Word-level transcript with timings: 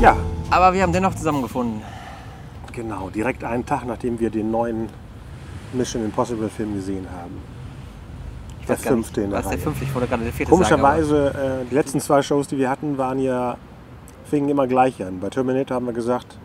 Ja, 0.00 0.16
Aber 0.48 0.72
wir 0.72 0.82
haben 0.82 0.94
dennoch 0.94 1.14
zusammengefunden. 1.14 1.82
genau. 2.72 3.10
Direkt 3.10 3.44
einen 3.44 3.66
Tag, 3.66 3.84
nachdem 3.84 4.18
wir 4.18 4.30
den 4.30 4.50
neuen 4.50 4.88
Mission 5.74 6.02
Impossible 6.02 6.48
Film 6.48 6.74
gesehen 6.74 7.06
haben. 7.14 7.36
Ich 8.60 8.66
Der 8.66 8.78
fünfte 8.78 9.20
in 9.20 9.30
der 9.30 9.42
der 9.42 9.58
fünfte? 9.58 9.84
Ich 9.84 9.94
wollte 9.94 10.08
gerade 10.08 10.22
der 10.24 10.32
vierte 10.32 10.50
sagen. 10.50 10.62
Komischerweise, 10.62 11.62
äh, 11.64 11.68
die 11.70 11.74
letzten 11.74 12.00
zwei 12.00 12.22
Shows, 12.22 12.48
die 12.48 12.56
wir 12.56 12.70
hatten, 12.70 12.96
waren 12.96 13.18
ja, 13.18 13.58
fingen 14.24 14.48
immer 14.48 14.66
gleich 14.66 15.02
an. 15.04 15.20
Bei 15.20 15.28
Terminator 15.28 15.74
haben 15.74 15.84
wir 15.86 15.92
gesagt, 15.92 16.38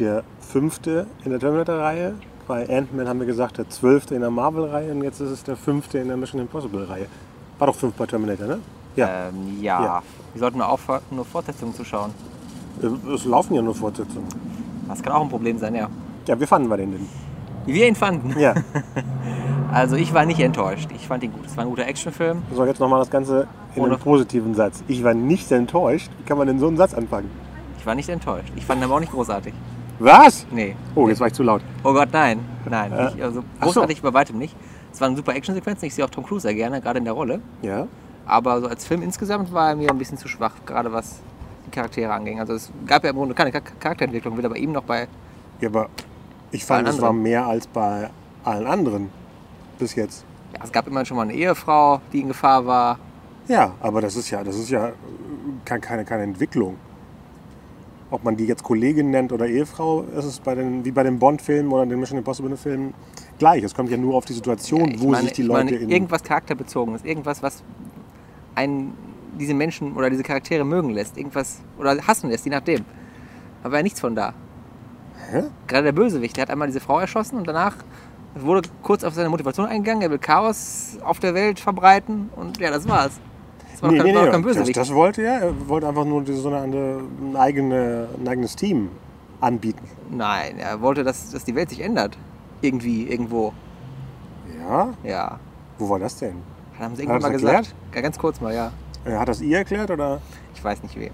der 0.00 0.24
fünfte 0.40 1.06
in 1.24 1.30
der 1.30 1.38
Terminator-Reihe. 1.38 2.14
Bei 2.48 2.68
Ant-Man 2.68 3.06
haben 3.08 3.20
wir 3.20 3.26
gesagt, 3.26 3.58
der 3.58 3.70
zwölfte 3.70 4.16
in 4.16 4.20
der 4.22 4.30
Marvel-Reihe. 4.30 4.90
Und 4.90 5.02
jetzt 5.04 5.20
ist 5.20 5.30
es 5.30 5.44
der 5.44 5.56
fünfte 5.56 5.98
in 5.98 6.08
der 6.08 6.16
Mission 6.16 6.40
Impossible-Reihe. 6.40 7.06
War 7.60 7.68
doch 7.68 7.76
fünf 7.76 7.94
bei 7.94 8.06
Terminator, 8.06 8.48
ne? 8.48 8.58
Ja. 8.96 9.28
Ähm, 9.28 9.62
ja. 9.62 9.84
Ja. 9.84 10.02
Wir 10.32 10.40
sollten 10.40 10.58
nur 10.58 10.68
aufhören, 10.68 11.02
nur 11.12 11.24
Fortsetzungen 11.24 11.72
zu 11.72 11.84
schauen. 11.84 12.12
Es 13.14 13.24
laufen 13.24 13.54
ja 13.54 13.62
nur 13.62 13.74
Fortsetzungen. 13.74 14.28
Das 14.88 15.02
kann 15.02 15.12
auch 15.12 15.22
ein 15.22 15.28
Problem 15.28 15.58
sein, 15.58 15.74
ja. 15.74 15.88
Ja, 16.26 16.38
wie 16.40 16.46
fanden 16.46 16.68
wir 16.68 16.76
den 16.76 16.92
denn? 16.92 17.08
Wie 17.66 17.74
wir 17.74 17.88
ihn 17.88 17.94
fanden. 17.94 18.38
Ja. 18.38 18.54
Also 19.72 19.96
ich 19.96 20.14
war 20.14 20.24
nicht 20.24 20.38
enttäuscht. 20.38 20.88
Ich 20.94 21.08
fand 21.08 21.24
ihn 21.24 21.32
gut. 21.32 21.46
Es 21.46 21.56
war 21.56 21.64
ein 21.64 21.70
guter 21.70 21.84
Actionfilm. 21.84 22.42
So, 22.54 22.64
jetzt 22.64 22.78
nochmal 22.78 23.00
das 23.00 23.10
Ganze 23.10 23.48
in 23.74 23.82
Ohne- 23.82 23.94
einem 23.94 24.00
positiven 24.00 24.54
Satz. 24.54 24.84
Ich 24.86 25.02
war 25.02 25.14
nicht 25.14 25.50
enttäuscht. 25.50 26.12
Wie 26.16 26.22
kann 26.22 26.38
man 26.38 26.46
denn 26.46 26.60
so 26.60 26.68
einen 26.68 26.76
Satz 26.76 26.94
anfangen? 26.94 27.28
Ich 27.80 27.84
war 27.84 27.96
nicht 27.96 28.08
enttäuscht. 28.08 28.52
Ich 28.54 28.64
fand 28.64 28.80
ihn 28.80 28.84
aber 28.84 28.94
auch 28.94 29.00
nicht 29.00 29.10
großartig. 29.10 29.52
Was? 29.98 30.46
Nee. 30.52 30.76
Oh, 30.94 31.08
jetzt 31.08 31.18
war 31.18 31.26
ich 31.26 31.32
zu 31.32 31.42
laut. 31.42 31.60
Oh 31.82 31.92
Gott, 31.92 32.10
nein. 32.12 32.38
Nein. 32.70 32.92
Äh, 32.92 33.08
ich, 33.16 33.22
also 33.24 33.40
ach 33.58 33.64
so. 33.66 33.80
großartig 33.80 34.00
bei 34.00 34.14
weitem 34.14 34.38
nicht. 34.38 34.54
Es 34.92 35.00
waren 35.00 35.16
super 35.16 35.34
Actionsequenzen. 35.34 35.88
Ich 35.88 35.94
sehe 35.94 36.04
auch 36.04 36.10
Tom 36.10 36.24
Cruise 36.24 36.42
sehr 36.42 36.54
gerne, 36.54 36.80
gerade 36.80 36.98
in 37.00 37.04
der 37.04 37.14
Rolle. 37.14 37.40
Ja. 37.62 37.88
Aber 38.26 38.60
so 38.60 38.68
als 38.68 38.84
Film 38.86 39.02
insgesamt 39.02 39.52
war 39.52 39.70
er 39.70 39.74
mir 39.76 39.90
ein 39.90 39.98
bisschen 39.98 40.18
zu 40.18 40.28
schwach, 40.28 40.52
gerade 40.66 40.92
was 40.92 41.20
die 41.66 41.70
Charaktere 41.70 42.12
anging. 42.12 42.40
Also 42.40 42.54
es 42.54 42.70
gab 42.86 43.04
ja 43.04 43.10
im 43.10 43.16
Grunde 43.16 43.34
keine 43.34 43.50
Char- 43.50 43.62
Charakterentwicklung, 43.80 44.36
weder 44.36 44.48
bei 44.48 44.56
ihm 44.56 44.72
noch 44.72 44.84
bei 44.84 45.06
Ja, 45.60 45.68
aber 45.68 45.88
ich 46.50 46.64
fand, 46.64 46.88
es 46.88 47.00
war 47.00 47.12
mehr 47.12 47.46
als 47.46 47.66
bei 47.66 48.10
allen 48.44 48.66
anderen 48.66 49.10
bis 49.78 49.94
jetzt. 49.94 50.24
Ja, 50.54 50.60
es 50.64 50.72
gab 50.72 50.86
immer 50.86 51.04
schon 51.04 51.16
mal 51.16 51.24
eine 51.24 51.34
Ehefrau, 51.34 52.00
die 52.12 52.20
in 52.20 52.28
Gefahr 52.28 52.64
war. 52.66 52.98
Ja, 53.48 53.72
aber 53.80 54.00
das 54.00 54.16
ist 54.16 54.30
ja, 54.30 54.42
das 54.44 54.56
ist 54.56 54.70
ja 54.70 54.92
kein- 55.64 55.80
keine, 55.80 56.04
keine 56.04 56.22
Entwicklung. 56.22 56.76
Ob 58.10 58.22
man 58.22 58.36
die 58.36 58.46
jetzt 58.46 58.62
Kollegin 58.62 59.10
nennt 59.10 59.32
oder 59.32 59.46
Ehefrau, 59.46 60.02
ist 60.02 60.24
es 60.24 60.38
bei 60.38 60.54
den, 60.54 60.84
wie 60.84 60.92
bei 60.92 61.02
den 61.02 61.18
Bond-Filmen 61.18 61.72
oder 61.72 61.84
den 61.84 61.98
Mission 61.98 62.18
Impossible-Filmen 62.18 62.94
gleich. 63.38 63.64
Es 63.64 63.74
kommt 63.74 63.90
ja 63.90 63.96
nur 63.96 64.14
auf 64.14 64.24
die 64.24 64.34
Situation, 64.34 64.90
Ich 64.92 65.00
wo 65.02 65.10
meine, 65.10 65.24
sich 65.24 65.32
die 65.32 65.42
Leute 65.42 65.64
meine, 65.64 65.76
in. 65.78 65.90
irgendwas 65.90 66.22
charakterbezogen 66.22 66.94
ist, 66.94 67.04
irgendwas, 67.04 67.42
was 67.42 67.62
einen 68.54 68.94
diese 69.38 69.54
Menschen 69.54 69.94
oder 69.94 70.10
diese 70.10 70.22
Charaktere 70.22 70.64
mögen 70.64 70.90
lässt, 70.90 71.16
irgendwas 71.16 71.60
oder 71.78 71.96
hassen 72.06 72.30
lässt, 72.30 72.44
je 72.44 72.50
nachdem. 72.50 72.84
Aber 73.62 73.76
ja 73.76 73.82
nichts 73.82 74.00
von 74.00 74.14
da. 74.14 74.34
Hä? 75.30 75.44
Gerade 75.66 75.84
der 75.84 75.92
Bösewicht, 75.92 76.36
der 76.36 76.42
hat 76.42 76.50
einmal 76.50 76.68
diese 76.68 76.80
Frau 76.80 77.00
erschossen 77.00 77.38
und 77.38 77.46
danach 77.48 77.76
wurde 78.34 78.68
kurz 78.82 79.04
auf 79.04 79.14
seine 79.14 79.28
Motivation 79.28 79.66
eingegangen. 79.66 80.02
Er 80.02 80.10
will 80.10 80.18
Chaos 80.18 80.98
auf 81.02 81.18
der 81.20 81.34
Welt 81.34 81.60
verbreiten 81.60 82.30
und 82.36 82.58
ja, 82.58 82.70
das 82.70 82.88
war's. 82.88 83.20
Das 83.72 83.82
war 83.82 83.90
Nee, 83.90 83.98
doch 83.98 84.04
nee, 84.04 84.12
kein, 84.12 84.16
war 84.20 84.24
nee, 84.26 84.30
kein 84.32 84.42
das, 84.42 84.52
Bösewicht. 84.56 84.76
das 84.76 84.94
wollte 84.94 85.22
er. 85.22 85.40
Er 85.42 85.68
wollte 85.68 85.88
einfach 85.88 86.04
nur 86.04 86.24
so 86.26 86.48
eine, 86.48 86.58
eine, 86.62 87.00
ein, 87.20 87.36
eigene, 87.36 88.08
ein 88.20 88.28
eigenes 88.28 88.54
Team 88.56 88.90
anbieten. 89.40 89.88
Nein, 90.10 90.58
er 90.58 90.80
wollte, 90.80 91.04
dass, 91.04 91.30
dass 91.30 91.44
die 91.44 91.54
Welt 91.54 91.70
sich 91.70 91.80
ändert. 91.80 92.16
Irgendwie, 92.60 93.08
irgendwo. 93.08 93.52
Ja? 94.58 94.94
Ja. 95.02 95.38
Wo 95.78 95.88
war 95.88 95.98
das 95.98 96.16
denn? 96.18 96.36
Haben 96.78 96.96
sie 96.96 97.02
irgendwann 97.02 97.22
mal 97.22 97.32
gesagt? 97.32 97.54
erklärt? 97.54 97.74
Ja, 97.94 98.00
ganz 98.00 98.18
kurz 98.18 98.40
mal, 98.40 98.54
ja. 98.54 98.72
Äh, 99.04 99.12
Hat 99.16 99.28
das 99.28 99.40
ihr 99.40 99.58
erklärt 99.58 99.90
oder? 99.90 100.20
Ich 100.54 100.62
weiß 100.64 100.82
nicht 100.82 100.98
wem. 100.98 101.12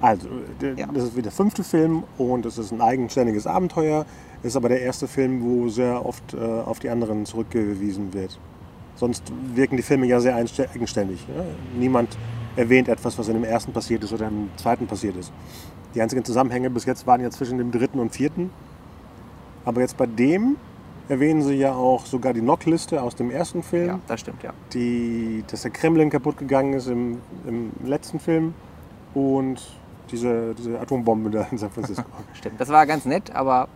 Also, 0.00 0.28
Ja. 0.76 0.86
das 0.86 1.04
ist 1.04 1.12
wieder 1.14 1.24
der 1.24 1.32
fünfte 1.32 1.64
Film 1.64 2.04
und 2.18 2.46
es 2.46 2.56
ist 2.58 2.70
ein 2.72 2.80
eigenständiges 2.80 3.46
Abenteuer. 3.46 4.06
Ist 4.42 4.56
aber 4.56 4.68
der 4.68 4.80
erste 4.82 5.08
Film, 5.08 5.42
wo 5.42 5.68
sehr 5.68 6.06
oft 6.06 6.34
äh, 6.34 6.36
auf 6.38 6.78
die 6.78 6.88
anderen 6.90 7.26
zurückgewiesen 7.26 8.14
wird. 8.14 8.38
Sonst 8.94 9.24
wirken 9.54 9.76
die 9.76 9.82
Filme 9.82 10.06
ja 10.06 10.20
sehr 10.20 10.36
eigenständig. 10.36 11.26
Ja? 11.34 11.42
Niemand 11.76 12.16
erwähnt 12.56 12.88
etwas, 12.88 13.18
was 13.18 13.26
in 13.28 13.34
dem 13.34 13.44
ersten 13.44 13.72
passiert 13.72 14.04
ist 14.04 14.12
oder 14.12 14.28
im 14.28 14.50
zweiten 14.56 14.86
passiert 14.86 15.16
ist. 15.16 15.32
Die 15.94 16.02
einzigen 16.02 16.24
Zusammenhänge 16.24 16.70
bis 16.70 16.84
jetzt 16.84 17.06
waren 17.06 17.20
ja 17.20 17.30
zwischen 17.30 17.58
dem 17.58 17.72
dritten 17.72 17.98
und 17.98 18.14
vierten. 18.14 18.50
Aber 19.64 19.80
jetzt 19.80 19.96
bei 19.96 20.06
dem 20.06 20.56
erwähnen 21.08 21.42
sie 21.42 21.54
ja 21.54 21.74
auch 21.74 22.06
sogar 22.06 22.32
die 22.32 22.40
Knockliste 22.40 23.02
aus 23.02 23.14
dem 23.16 23.30
ersten 23.30 23.62
Film 23.62 23.86
Ja, 23.88 23.98
das 24.06 24.20
stimmt, 24.20 24.42
ja. 24.42 24.52
die, 24.72 25.44
dass 25.50 25.62
der 25.62 25.70
Kremlin 25.70 26.10
kaputt 26.10 26.36
gegangen 26.38 26.74
ist 26.74 26.86
im, 26.88 27.18
im 27.46 27.70
letzten 27.84 28.20
Film 28.20 28.54
und 29.14 29.60
diese, 30.10 30.54
diese 30.54 30.78
Atombombe 30.80 31.30
da 31.30 31.46
in 31.50 31.58
San 31.58 31.70
Francisco. 31.70 32.04
Stimmt. 32.34 32.60
Das 32.60 32.68
war 32.70 32.86
ganz 32.86 33.04
nett, 33.04 33.34
aber 33.34 33.68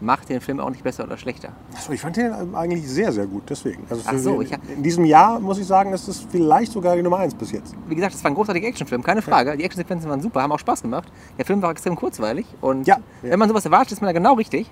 macht 0.00 0.28
den 0.28 0.42
Film 0.42 0.60
auch 0.60 0.68
nicht 0.68 0.84
besser 0.84 1.04
oder 1.04 1.16
schlechter. 1.16 1.48
Achso, 1.74 1.92
ich 1.92 2.00
fand 2.02 2.16
den 2.16 2.54
eigentlich 2.54 2.86
sehr, 2.86 3.12
sehr 3.12 3.26
gut, 3.26 3.44
deswegen. 3.48 3.84
Also 3.88 4.02
Ach 4.06 4.18
so, 4.18 4.42
ich 4.42 4.50
in 4.52 4.82
diesem 4.82 5.06
Jahr 5.06 5.40
muss 5.40 5.58
ich 5.58 5.66
sagen, 5.66 5.92
ist 5.94 6.06
es 6.08 6.20
vielleicht 6.20 6.72
sogar 6.72 6.96
die 6.96 7.02
Nummer 7.02 7.16
1 7.18 7.34
bis 7.34 7.52
jetzt. 7.52 7.74
Wie 7.88 7.94
gesagt, 7.94 8.14
es 8.14 8.22
war 8.22 8.30
ein 8.30 8.34
großartiger 8.34 8.68
Actionfilm, 8.68 9.02
keine 9.02 9.22
Frage. 9.22 9.56
Die 9.56 9.64
Actionsequenzen 9.64 10.10
waren 10.10 10.20
super, 10.20 10.42
haben 10.42 10.52
auch 10.52 10.58
Spaß 10.58 10.82
gemacht. 10.82 11.10
Der 11.38 11.46
Film 11.46 11.62
war 11.62 11.70
extrem 11.70 11.96
kurzweilig 11.96 12.46
und 12.60 12.86
Ja, 12.86 12.98
ja. 13.22 13.30
wenn 13.30 13.38
man 13.38 13.48
sowas 13.48 13.64
erwartet, 13.64 13.92
ist 13.92 14.02
man 14.02 14.08
da 14.08 14.12
genau 14.12 14.34
richtig. 14.34 14.70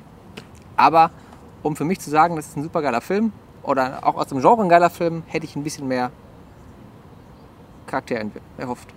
Aber 0.76 1.10
um 1.64 1.74
für 1.74 1.84
mich 1.84 1.98
zu 1.98 2.10
sagen, 2.10 2.36
das 2.36 2.46
ist 2.46 2.56
ein 2.56 2.62
super 2.62 2.82
geiler 2.82 3.00
Film 3.00 3.32
oder 3.62 4.00
auch 4.06 4.16
aus 4.16 4.28
dem 4.28 4.40
Genre 4.40 4.62
ein 4.62 4.68
geiler 4.68 4.90
Film, 4.90 5.22
hätte 5.26 5.46
ich 5.46 5.56
ein 5.56 5.64
bisschen 5.64 5.88
mehr 5.88 6.10
Charakter 7.86 8.16
erhofft. 8.58 8.88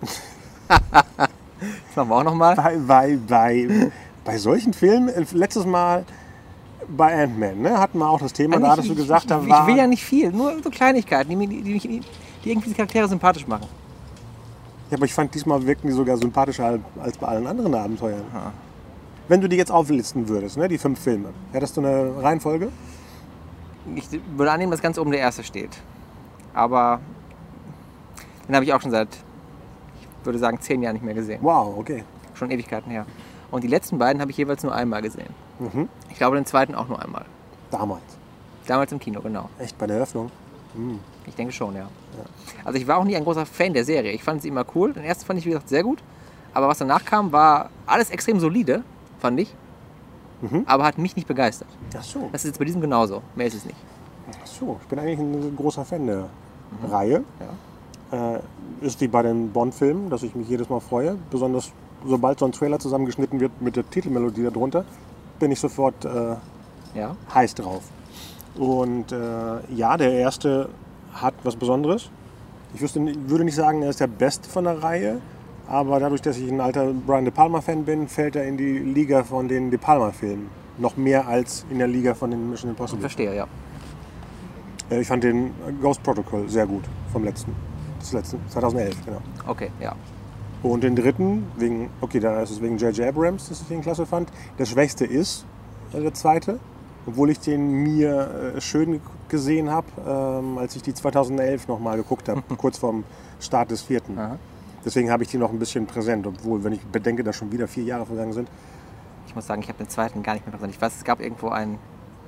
das 0.68 1.96
machen 1.96 2.08
wir 2.08 2.16
auch 2.16 2.24
nochmal. 2.24 2.56
Bei, 2.56 2.76
bei, 2.76 3.18
bei, 3.28 3.92
bei 4.24 4.38
solchen 4.38 4.72
Filmen, 4.72 5.08
äh, 5.08 5.24
letztes 5.32 5.66
Mal 5.66 6.04
bei 6.88 7.22
Ant-Man, 7.22 7.60
ne, 7.60 7.78
hatten 7.78 7.98
wir 7.98 8.08
auch 8.08 8.20
das 8.20 8.32
Thema, 8.32 8.58
da 8.58 8.72
hattest 8.72 8.88
du 8.88 8.94
gesagt, 8.94 9.30
da 9.30 9.40
ich, 9.42 9.48
war... 9.48 9.60
ich 9.62 9.66
will 9.68 9.76
ja 9.76 9.86
nicht 9.86 10.04
viel, 10.04 10.32
nur 10.32 10.60
so 10.62 10.70
Kleinigkeiten, 10.70 11.38
die, 11.38 11.46
die, 11.46 11.62
die, 11.62 12.00
die 12.44 12.50
irgendwie 12.50 12.64
diese 12.66 12.76
Charaktere 12.76 13.08
sympathisch 13.08 13.46
machen. 13.46 13.68
Ja, 14.90 14.96
aber 14.96 15.04
ich 15.06 15.14
fand, 15.14 15.34
diesmal 15.34 15.64
wirken 15.64 15.86
die 15.86 15.92
sogar 15.92 16.16
sympathischer 16.16 16.66
als- 16.66 16.80
als 17.00 17.16
bei 17.18 17.28
allen 17.28 17.46
anderen 17.46 17.74
Abenteuern. 17.74 18.24
Wenn 19.32 19.40
du 19.40 19.48
die 19.48 19.56
jetzt 19.56 19.72
auflisten 19.72 20.28
würdest, 20.28 20.58
ne, 20.58 20.68
die 20.68 20.76
fünf 20.76 21.00
Filme, 21.00 21.30
hättest 21.52 21.74
du 21.78 21.80
eine 21.80 22.22
Reihenfolge? 22.22 22.68
Ich 23.94 24.06
würde 24.36 24.52
annehmen, 24.52 24.70
dass 24.70 24.82
ganz 24.82 24.98
oben 24.98 25.10
der 25.10 25.20
erste 25.20 25.42
steht. 25.42 25.70
Aber 26.52 27.00
den 28.46 28.54
habe 28.54 28.66
ich 28.66 28.74
auch 28.74 28.82
schon 28.82 28.90
seit, 28.90 29.08
ich 29.08 30.26
würde 30.26 30.38
sagen, 30.38 30.60
zehn 30.60 30.82
Jahren 30.82 30.92
nicht 30.92 31.02
mehr 31.02 31.14
gesehen. 31.14 31.38
Wow, 31.40 31.78
okay. 31.78 32.04
Schon 32.34 32.50
Ewigkeiten 32.50 32.90
her. 32.90 33.06
Und 33.50 33.64
die 33.64 33.68
letzten 33.68 33.96
beiden 33.96 34.20
habe 34.20 34.30
ich 34.30 34.36
jeweils 34.36 34.62
nur 34.64 34.74
einmal 34.74 35.00
gesehen. 35.00 35.30
Mhm. 35.60 35.88
Ich 36.10 36.18
glaube, 36.18 36.36
den 36.36 36.44
zweiten 36.44 36.74
auch 36.74 36.88
nur 36.88 37.00
einmal. 37.00 37.24
Damals. 37.70 38.02
Damals 38.66 38.92
im 38.92 38.98
Kino, 38.98 39.22
genau. 39.22 39.48
Echt, 39.58 39.78
bei 39.78 39.86
der 39.86 39.96
Eröffnung? 39.96 40.30
Ich 41.24 41.34
denke 41.36 41.54
schon, 41.54 41.74
ja. 41.74 41.88
Also 42.66 42.78
ich 42.78 42.86
war 42.86 42.98
auch 42.98 43.04
nie 43.04 43.16
ein 43.16 43.24
großer 43.24 43.46
Fan 43.46 43.72
der 43.72 43.86
Serie. 43.86 44.12
Ich 44.12 44.22
fand 44.22 44.42
sie 44.42 44.48
immer 44.48 44.66
cool. 44.74 44.92
Den 44.92 45.04
ersten 45.04 45.24
fand 45.24 45.38
ich, 45.38 45.46
wie 45.46 45.52
gesagt, 45.52 45.70
sehr 45.70 45.84
gut. 45.84 46.02
Aber 46.52 46.68
was 46.68 46.76
danach 46.76 47.02
kam, 47.02 47.32
war 47.32 47.70
alles 47.86 48.10
extrem 48.10 48.38
solide, 48.38 48.84
fand 49.22 49.40
ich. 49.40 49.54
Mhm. 50.42 50.64
Aber 50.66 50.84
hat 50.84 50.98
mich 50.98 51.16
nicht 51.16 51.28
begeistert. 51.28 51.68
Ach 51.96 52.02
so. 52.02 52.28
Das 52.32 52.42
ist 52.42 52.48
jetzt 52.50 52.58
bei 52.58 52.64
diesem 52.64 52.80
genauso. 52.80 53.22
Mehr 53.36 53.46
ist 53.46 53.54
es 53.54 53.64
nicht. 53.64 53.78
Ach 54.42 54.46
so, 54.46 54.78
ich 54.82 54.88
bin 54.88 54.98
eigentlich 54.98 55.18
ein 55.20 55.56
großer 55.56 55.84
Fan 55.84 56.06
der 56.06 56.24
Reihe. 56.90 57.22
Ja. 58.10 58.34
Äh, 58.36 58.40
ist 58.80 59.00
wie 59.00 59.08
bei 59.08 59.22
den 59.22 59.50
Bond-Filmen, 59.52 60.10
dass 60.10 60.22
ich 60.24 60.34
mich 60.34 60.48
jedes 60.48 60.68
Mal 60.68 60.80
freue. 60.80 61.16
Besonders 61.30 61.72
sobald 62.04 62.40
so 62.40 62.44
ein 62.46 62.52
Trailer 62.52 62.78
zusammengeschnitten 62.80 63.38
wird 63.38 63.62
mit 63.62 63.76
der 63.76 63.88
Titelmelodie 63.88 64.42
darunter, 64.42 64.84
bin 65.38 65.52
ich 65.52 65.60
sofort 65.60 66.04
äh, 66.04 66.34
Ja. 66.98 67.16
heiß 67.32 67.54
drauf. 67.54 67.82
Und 68.58 69.12
äh, 69.12 69.16
ja, 69.74 69.96
der 69.96 70.12
erste 70.12 70.68
hat 71.14 71.34
was 71.44 71.54
Besonderes. 71.54 72.10
Ich 72.74 72.80
wüsste, 72.80 73.00
würde 73.28 73.44
nicht 73.44 73.54
sagen, 73.54 73.82
er 73.82 73.90
ist 73.90 74.00
der 74.00 74.08
Beste 74.08 74.48
von 74.48 74.64
der 74.64 74.82
Reihe, 74.82 75.20
aber 75.72 75.98
dadurch, 75.98 76.20
dass 76.20 76.36
ich 76.36 76.50
ein 76.50 76.60
alter 76.60 76.92
Brian 76.92 77.24
De 77.24 77.32
Palma-Fan 77.32 77.84
bin, 77.86 78.06
fällt 78.06 78.36
er 78.36 78.44
in 78.44 78.58
die 78.58 78.78
Liga 78.78 79.24
von 79.24 79.48
den 79.48 79.70
De 79.70 79.78
Palma-Filmen. 79.78 80.48
Noch 80.76 80.98
mehr 80.98 81.26
als 81.26 81.64
in 81.70 81.78
der 81.78 81.88
Liga 81.88 82.12
von 82.12 82.30
den 82.30 82.50
Mission 82.50 82.70
Impossible. 82.70 83.00
Verstehe, 83.00 83.34
ja. 83.34 83.46
Äh, 84.90 85.00
Ich 85.00 85.08
fand 85.08 85.24
den 85.24 85.52
Ghost 85.80 86.02
Protocol 86.02 86.46
sehr 86.50 86.66
gut 86.66 86.84
vom 87.10 87.24
letzten. 87.24 87.56
Das 87.98 88.12
letzte, 88.12 88.36
2011, 88.50 88.96
genau. 89.06 89.22
Okay, 89.46 89.70
ja. 89.80 89.94
Und 90.62 90.84
den 90.84 90.94
dritten, 90.94 91.46
wegen, 91.56 91.88
okay, 92.02 92.20
da 92.20 92.42
ist 92.42 92.50
es 92.50 92.60
wegen 92.60 92.76
J.J. 92.76 93.08
Abrams, 93.08 93.48
dass 93.48 93.62
ich 93.62 93.68
den 93.68 93.80
klasse 93.80 94.04
fand. 94.04 94.30
Der 94.58 94.66
schwächste 94.66 95.06
ist 95.06 95.46
äh, 95.94 96.00
der 96.02 96.12
zweite, 96.12 96.58
obwohl 97.06 97.30
ich 97.30 97.40
den 97.40 97.82
mir 97.82 98.54
äh, 98.56 98.60
schön 98.60 99.00
gesehen 99.30 99.70
habe, 99.70 99.86
ähm, 100.06 100.58
als 100.58 100.76
ich 100.76 100.82
die 100.82 100.92
2011 100.92 101.66
nochmal 101.66 101.96
geguckt 101.96 102.28
habe, 102.28 102.42
kurz 102.58 102.76
vorm 102.76 103.04
Start 103.40 103.70
des 103.70 103.80
vierten. 103.80 104.18
Aha. 104.18 104.38
Deswegen 104.84 105.10
habe 105.10 105.22
ich 105.22 105.30
die 105.30 105.38
noch 105.38 105.50
ein 105.50 105.58
bisschen 105.58 105.86
präsent, 105.86 106.26
obwohl, 106.26 106.64
wenn 106.64 106.72
ich 106.72 106.80
bedenke, 106.80 107.22
dass 107.22 107.36
schon 107.36 107.52
wieder 107.52 107.68
vier 107.68 107.84
Jahre 107.84 108.06
vergangen 108.06 108.32
sind. 108.32 108.48
Ich 109.26 109.34
muss 109.34 109.46
sagen, 109.46 109.62
ich 109.62 109.68
habe 109.68 109.78
den 109.78 109.88
zweiten 109.88 110.22
gar 110.22 110.34
nicht 110.34 110.44
mehr 110.46 110.52
präsent. 110.52 110.74
Ich 110.74 110.80
weiß, 110.80 110.96
es 110.96 111.04
gab 111.04 111.20
irgendwo 111.20 111.48
einen, 111.48 111.78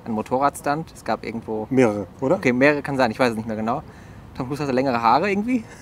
einen 0.05 0.15
Motorradstand, 0.15 0.91
es 0.95 1.03
gab 1.03 1.23
irgendwo. 1.25 1.67
Mehrere, 1.69 2.07
oder? 2.21 2.35
Okay, 2.35 2.53
mehrere 2.53 2.81
kann 2.81 2.97
sein, 2.97 3.11
ich 3.11 3.19
weiß 3.19 3.31
es 3.31 3.35
nicht 3.35 3.47
mehr 3.47 3.57
genau. 3.57 3.83
Tom 4.35 4.47
Cruise 4.47 4.63
hatte 4.63 4.71
längere 4.73 5.01
Haare 5.01 5.29
irgendwie. 5.29 5.63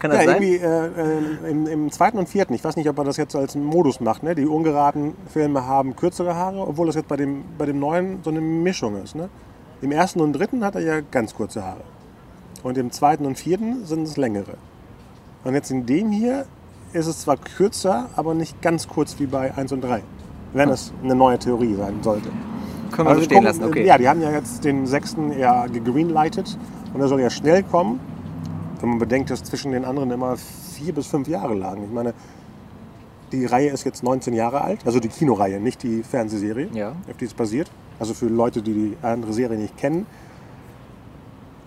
Kann 0.00 0.10
das 0.10 0.24
Ja, 0.24 0.32
sein? 0.32 0.42
irgendwie 0.42 0.56
äh, 0.64 1.46
äh, 1.46 1.50
im, 1.50 1.66
im 1.66 1.90
zweiten 1.90 2.18
und 2.18 2.28
vierten. 2.28 2.52
Ich 2.52 2.62
weiß 2.64 2.76
nicht, 2.76 2.88
ob 2.88 2.98
er 2.98 3.04
das 3.04 3.16
jetzt 3.16 3.34
als 3.36 3.54
Modus 3.54 4.00
macht. 4.00 4.22
Ne? 4.22 4.34
Die 4.34 4.44
ungeraden 4.44 5.14
Filme 5.32 5.66
haben 5.66 5.96
kürzere 5.96 6.34
Haare, 6.34 6.66
obwohl 6.66 6.86
das 6.88 6.96
jetzt 6.96 7.08
bei 7.08 7.16
dem, 7.16 7.44
bei 7.56 7.64
dem 7.64 7.78
neuen 7.78 8.18
so 8.22 8.30
eine 8.30 8.40
Mischung 8.40 9.00
ist. 9.02 9.14
Ne? 9.14 9.28
Im 9.80 9.92
ersten 9.92 10.20
und 10.20 10.32
dritten 10.32 10.64
hat 10.64 10.74
er 10.74 10.82
ja 10.82 11.00
ganz 11.00 11.34
kurze 11.34 11.64
Haare. 11.64 11.80
Und 12.62 12.76
im 12.76 12.90
zweiten 12.90 13.24
und 13.24 13.38
vierten 13.38 13.84
sind 13.86 14.02
es 14.02 14.16
längere. 14.16 14.56
Und 15.44 15.54
jetzt 15.54 15.70
in 15.70 15.86
dem 15.86 16.10
hier 16.10 16.46
ist 16.92 17.06
es 17.06 17.20
zwar 17.20 17.36
kürzer, 17.36 18.08
aber 18.16 18.34
nicht 18.34 18.60
ganz 18.62 18.88
kurz 18.88 19.18
wie 19.18 19.26
bei 19.26 19.54
1 19.56 19.72
und 19.72 19.82
3. 19.82 20.02
Wenn 20.52 20.68
es 20.70 20.92
eine 21.02 21.14
neue 21.14 21.38
Theorie 21.38 21.74
sein 21.74 21.94
sollte. 22.02 22.28
Können 22.92 23.06
wir 23.06 23.10
Also 23.10 23.20
so 23.20 23.24
stehen 23.24 23.38
gucken, 23.38 23.44
lassen, 23.46 23.64
okay. 23.64 23.84
Ja, 23.86 23.98
die 23.98 24.08
haben 24.08 24.20
ja 24.20 24.30
jetzt 24.30 24.64
den 24.64 24.86
sechsten 24.86 25.36
ja 25.38 25.66
gegreenlightet 25.66 26.56
und 26.92 27.00
er 27.00 27.08
soll 27.08 27.20
ja 27.20 27.30
schnell 27.30 27.62
kommen. 27.64 27.98
Wenn 28.80 28.90
man 28.90 28.98
bedenkt, 28.98 29.30
dass 29.30 29.42
zwischen 29.42 29.72
den 29.72 29.84
anderen 29.84 30.10
immer 30.12 30.36
vier 30.36 30.94
bis 30.94 31.06
fünf 31.08 31.26
Jahre 31.26 31.54
lagen. 31.54 31.84
Ich 31.84 31.90
meine, 31.92 32.14
die 33.32 33.46
Reihe 33.46 33.70
ist 33.70 33.84
jetzt 33.84 34.04
19 34.04 34.32
Jahre 34.34 34.60
alt, 34.60 34.80
also 34.86 35.00
die 35.00 35.08
Kinoreihe, 35.08 35.58
nicht 35.58 35.82
die 35.82 36.02
Fernsehserie, 36.04 36.68
Ja. 36.72 36.92
auf 37.10 37.16
die 37.18 37.24
es 37.24 37.34
basiert. 37.34 37.68
Also 37.98 38.14
für 38.14 38.26
Leute, 38.26 38.62
die 38.62 38.72
die 38.72 38.96
andere 39.02 39.32
Serie 39.32 39.58
nicht 39.58 39.76
kennen 39.76 40.06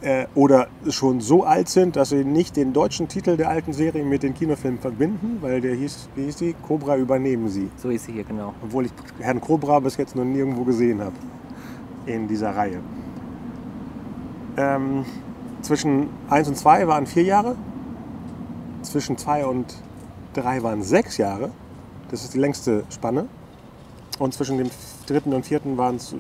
äh, 0.02 0.26
oder 0.36 0.68
schon 0.90 1.22
so 1.22 1.44
alt 1.44 1.70
sind, 1.70 1.96
dass 1.96 2.10
sie 2.10 2.24
nicht 2.24 2.56
den 2.56 2.74
deutschen 2.74 3.08
Titel 3.08 3.38
der 3.38 3.50
alten 3.50 3.74
Serie 3.74 4.04
mit 4.04 4.24
den 4.24 4.34
Kinofilmen 4.34 4.80
verbinden, 4.80 5.38
weil 5.42 5.62
der 5.62 5.76
hieß, 5.76 6.10
wie 6.16 6.26
hieß 6.26 6.36
die? 6.38 6.56
Cobra 6.68 6.98
übernehmen 6.98 7.50
sie. 7.50 7.70
So 7.78 7.90
ist 7.90 8.06
sie 8.06 8.14
hier, 8.14 8.24
genau. 8.24 8.54
Obwohl 8.64 8.86
ich 8.86 8.92
Herrn 9.20 9.42
Cobra 9.42 9.80
bis 9.80 9.98
jetzt 9.98 10.16
noch 10.16 10.26
nirgendwo 10.26 10.64
gesehen 10.64 11.02
habe 11.02 11.16
in 12.06 12.28
dieser 12.28 12.56
Reihe. 12.56 12.80
Ähm, 14.58 15.06
zwischen 15.62 16.10
1 16.30 16.48
und 16.48 16.56
2 16.56 16.88
waren 16.88 17.06
vier 17.06 17.24
Jahre. 17.24 17.56
Zwischen 18.84 19.18
2 19.18 19.46
und 19.46 19.76
3 20.34 20.64
waren 20.64 20.84
sechs 20.84 21.18
Jahre. 21.18 21.52
Das 22.10 22.24
ist 22.24 22.34
die 22.34 22.40
längste 22.40 22.84
Spanne. 22.90 23.28
Und 24.20 24.34
zwischen 24.34 24.58
dem 24.58 24.70
dritten 25.06 25.34
und 25.34 25.46
vierten 25.46 25.78
waren 25.78 25.98
es 25.98 26.16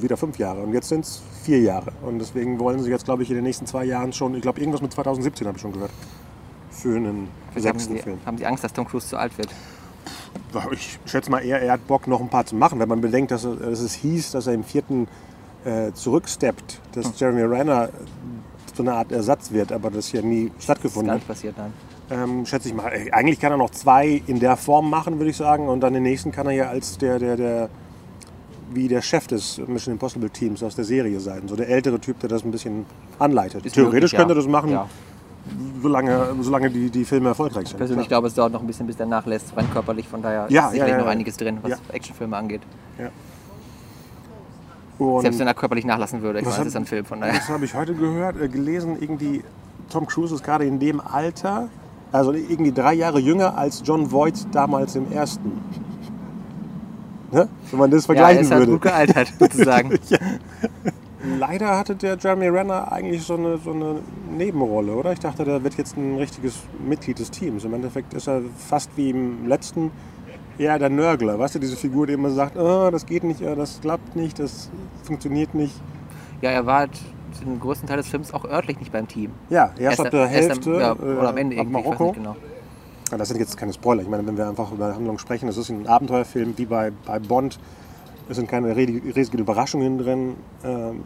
wieder 0.00 0.16
fünf 0.16 0.38
Jahre. 0.38 0.62
Und 0.62 0.72
jetzt 0.74 0.88
sind 0.88 1.04
es 1.04 1.22
vier 1.42 1.60
Jahre. 1.60 1.92
Und 2.02 2.18
deswegen 2.20 2.58
wollen 2.60 2.80
sie 2.82 2.90
jetzt, 2.90 3.04
glaube 3.04 3.22
ich, 3.24 3.30
in 3.30 3.34
den 3.36 3.44
nächsten 3.44 3.66
zwei 3.66 3.84
Jahren 3.84 4.12
schon, 4.12 4.34
ich 4.36 4.42
glaube, 4.42 4.60
irgendwas 4.60 4.80
mit 4.80 4.92
2017 4.92 5.46
habe 5.46 5.56
ich 5.56 5.62
schon 5.62 5.72
gehört, 5.72 5.90
für 6.70 6.96
einen 6.96 7.28
haben 7.54 7.60
sechsten 7.60 7.96
sie, 7.96 8.02
Film. 8.02 8.18
haben 8.24 8.38
sie 8.38 8.46
Angst, 8.46 8.62
dass 8.62 8.72
Tom 8.72 8.86
Cruise 8.86 9.08
zu 9.08 9.16
alt 9.16 9.36
wird. 9.38 9.48
Ich 10.72 10.98
schätze 11.06 11.30
mal 11.30 11.40
eher, 11.40 11.60
er 11.60 11.72
hat 11.72 11.86
Bock, 11.86 12.06
noch 12.06 12.20
ein 12.20 12.28
paar 12.28 12.46
zu 12.46 12.54
machen. 12.54 12.78
Wenn 12.78 12.88
man 12.88 13.00
bedenkt, 13.00 13.30
dass, 13.30 13.44
er- 13.44 13.56
dass 13.56 13.80
es 13.80 13.94
hieß, 13.94 14.32
dass 14.32 14.46
er 14.46 14.54
im 14.54 14.64
vierten 14.64 15.08
äh, 15.64 15.92
zurücksteppt, 15.92 16.80
dass 16.92 17.06
Hm. 17.06 17.12
Jeremy 17.16 17.42
Renner 17.42 17.88
so 18.74 18.82
eine 18.82 18.94
Art 18.94 19.12
Ersatz 19.12 19.50
wird, 19.52 19.70
aber 19.72 19.90
das 19.90 20.08
hier 20.08 20.22
nie 20.22 20.48
Das 20.48 20.56
ist 20.58 20.64
stattgefunden 20.64 21.06
gar 21.06 21.14
hat. 21.14 21.20
nicht 21.20 21.28
passiert, 21.28 21.56
nein. 21.58 21.72
Ähm, 22.12 22.44
schätze 22.46 22.68
ich 22.68 22.74
mal. 22.74 22.88
Äh, 22.92 23.10
Eigentlich 23.12 23.40
kann 23.40 23.52
er 23.52 23.56
noch 23.58 23.70
zwei 23.70 24.22
in 24.26 24.38
der 24.38 24.56
Form 24.56 24.90
machen, 24.90 25.18
würde 25.18 25.30
ich 25.30 25.36
sagen. 25.36 25.68
Und 25.68 25.80
dann 25.80 25.94
den 25.94 26.02
nächsten 26.02 26.30
kann 26.32 26.46
er 26.46 26.52
ja 26.52 26.68
als 26.68 26.98
der, 26.98 27.18
der, 27.18 27.36
der, 27.36 27.68
wie 28.74 28.88
der 28.88 29.00
Chef 29.02 29.26
des 29.26 29.58
Mission 29.66 29.94
Impossible 29.94 30.28
Teams 30.30 30.62
aus 30.62 30.76
der 30.76 30.84
Serie 30.84 31.20
sein. 31.20 31.42
So 31.46 31.56
der 31.56 31.68
ältere 31.68 31.98
Typ, 32.00 32.20
der 32.20 32.28
das 32.28 32.44
ein 32.44 32.50
bisschen 32.50 32.84
anleitet. 33.18 33.64
Ist 33.64 33.72
Theoretisch 33.74 34.12
möglich, 34.12 34.18
könnte 34.18 34.34
ja. 34.34 34.38
er 34.40 34.42
das 34.42 34.50
machen, 34.50 34.70
Ja. 34.72 34.88
solange, 35.80 36.34
solange 36.40 36.70
die, 36.70 36.90
die 36.90 37.04
Filme 37.04 37.30
erfolgreich 37.30 37.68
sind. 37.68 37.78
Persönlich 37.78 38.08
glaube, 38.08 38.26
es 38.28 38.34
dauert 38.34 38.52
noch 38.52 38.60
ein 38.60 38.66
bisschen, 38.66 38.86
bis 38.86 38.96
der 38.96 39.06
nachlässt, 39.06 39.56
rein 39.56 39.70
körperlich. 39.72 40.06
Von 40.06 40.20
daher 40.22 40.46
Ja, 40.50 40.66
ist 40.66 40.72
sicherlich 40.72 40.80
ja, 40.80 40.86
ja, 40.88 40.98
noch 40.98 41.06
ja. 41.06 41.12
einiges 41.12 41.36
drin, 41.36 41.58
was 41.62 41.70
Ja. 41.72 41.76
Actionfilme 41.92 42.36
angeht. 42.36 42.60
Und 44.98 45.22
Selbst 45.22 45.40
wenn 45.40 45.46
er 45.48 45.54
körperlich 45.54 45.84
nachlassen 45.84 46.22
würde. 46.22 46.38
Ich 46.40 46.44
meine, 46.44 46.56
hab- 46.58 46.62
es 46.62 46.68
ist 46.68 46.76
ein 46.76 46.86
Film, 46.86 47.04
von 47.04 47.20
daher. 47.20 47.34
Das 47.34 47.48
habe 47.48 47.64
ich 47.64 47.74
heute 47.74 47.94
gehört, 47.94 48.40
äh, 48.40 48.48
gelesen, 48.48 48.98
irgendwie 49.00 49.42
Tom 49.90 50.06
Cruise 50.06 50.34
ist 50.34 50.44
gerade 50.44 50.64
in 50.64 50.78
dem 50.78 51.00
Alter, 51.00 51.68
also 52.12 52.32
irgendwie 52.32 52.72
drei 52.72 52.94
Jahre 52.94 53.18
jünger 53.18 53.56
als 53.56 53.82
John 53.84 54.10
Voight 54.12 54.46
damals 54.52 54.96
im 54.96 55.10
ersten. 55.10 55.52
Ne? 57.30 57.48
Wenn 57.70 57.78
man 57.78 57.90
das 57.90 58.06
Ja, 58.14 58.14
er 58.14 58.16
vergleichen 58.16 58.42
ist 58.42 58.50
halt 58.50 58.60
würde. 58.60 58.72
gut 58.72 58.82
gealtert, 58.82 59.32
sozusagen. 59.38 59.98
Leider 61.38 61.78
hatte 61.78 61.94
der 61.94 62.18
Jeremy 62.18 62.48
Renner 62.48 62.90
eigentlich 62.90 63.22
so 63.22 63.34
eine, 63.36 63.56
so 63.58 63.70
eine 63.72 64.00
Nebenrolle, 64.36 64.92
oder? 64.92 65.12
Ich 65.12 65.20
dachte, 65.20 65.44
der 65.44 65.62
wird 65.62 65.74
jetzt 65.78 65.96
ein 65.96 66.16
richtiges 66.18 66.64
Mitglied 66.86 67.18
des 67.20 67.30
Teams. 67.30 67.64
Im 67.64 67.74
Endeffekt 67.74 68.12
ist 68.14 68.26
er 68.28 68.42
fast 68.58 68.90
wie 68.96 69.10
im 69.10 69.46
letzten 69.46 69.92
eher 70.58 70.78
der 70.78 70.90
Nörgler. 70.90 71.38
Weißt 71.38 71.54
du, 71.54 71.58
diese 71.60 71.76
Figur, 71.76 72.06
die 72.08 72.14
immer 72.14 72.30
sagt, 72.30 72.56
oh, 72.58 72.90
das 72.90 73.06
geht 73.06 73.22
nicht, 73.24 73.40
das 73.40 73.80
klappt 73.80 74.16
nicht, 74.16 74.38
das 74.38 74.68
funktioniert 75.04 75.54
nicht. 75.54 75.74
Ja, 76.42 76.50
er 76.50 76.66
war 76.66 76.78
halt 76.80 77.00
den 77.40 77.58
größten 77.60 77.88
Teil 77.88 77.96
des 77.98 78.08
Films 78.08 78.32
auch 78.34 78.44
örtlich 78.44 78.78
nicht 78.78 78.92
beim 78.92 79.08
Team. 79.08 79.30
Ja, 79.50 79.70
erst 79.78 80.00
ab 80.00 80.10
der 80.10 80.22
erst 80.30 80.32
Hälfte, 80.50 80.70
am, 80.74 80.80
ja, 80.80 80.92
äh, 80.92 81.18
oder 81.18 81.28
am 81.30 81.36
Ende 81.36 81.58
ab 81.60 81.66
Marokko. 81.68 82.12
genau. 82.12 82.36
Ja, 83.10 83.18
das 83.18 83.28
sind 83.28 83.38
jetzt 83.40 83.56
keine 83.56 83.72
Spoiler. 83.72 84.02
Ich 84.02 84.08
meine, 84.08 84.26
wenn 84.26 84.36
wir 84.36 84.48
einfach 84.48 84.72
über 84.72 84.94
Handlung 84.94 85.18
sprechen, 85.18 85.46
das 85.46 85.56
ist 85.58 85.68
ein 85.68 85.86
Abenteuerfilm 85.86 86.54
wie 86.56 86.64
bei, 86.66 86.92
bei 87.06 87.18
Bond. 87.18 87.58
Es 88.28 88.36
sind 88.36 88.48
keine 88.48 88.74
riesige- 88.74 89.14
riesigen 89.14 89.38
Überraschungen 89.38 89.98
drin. 89.98 90.34
Ähm, 90.64 91.02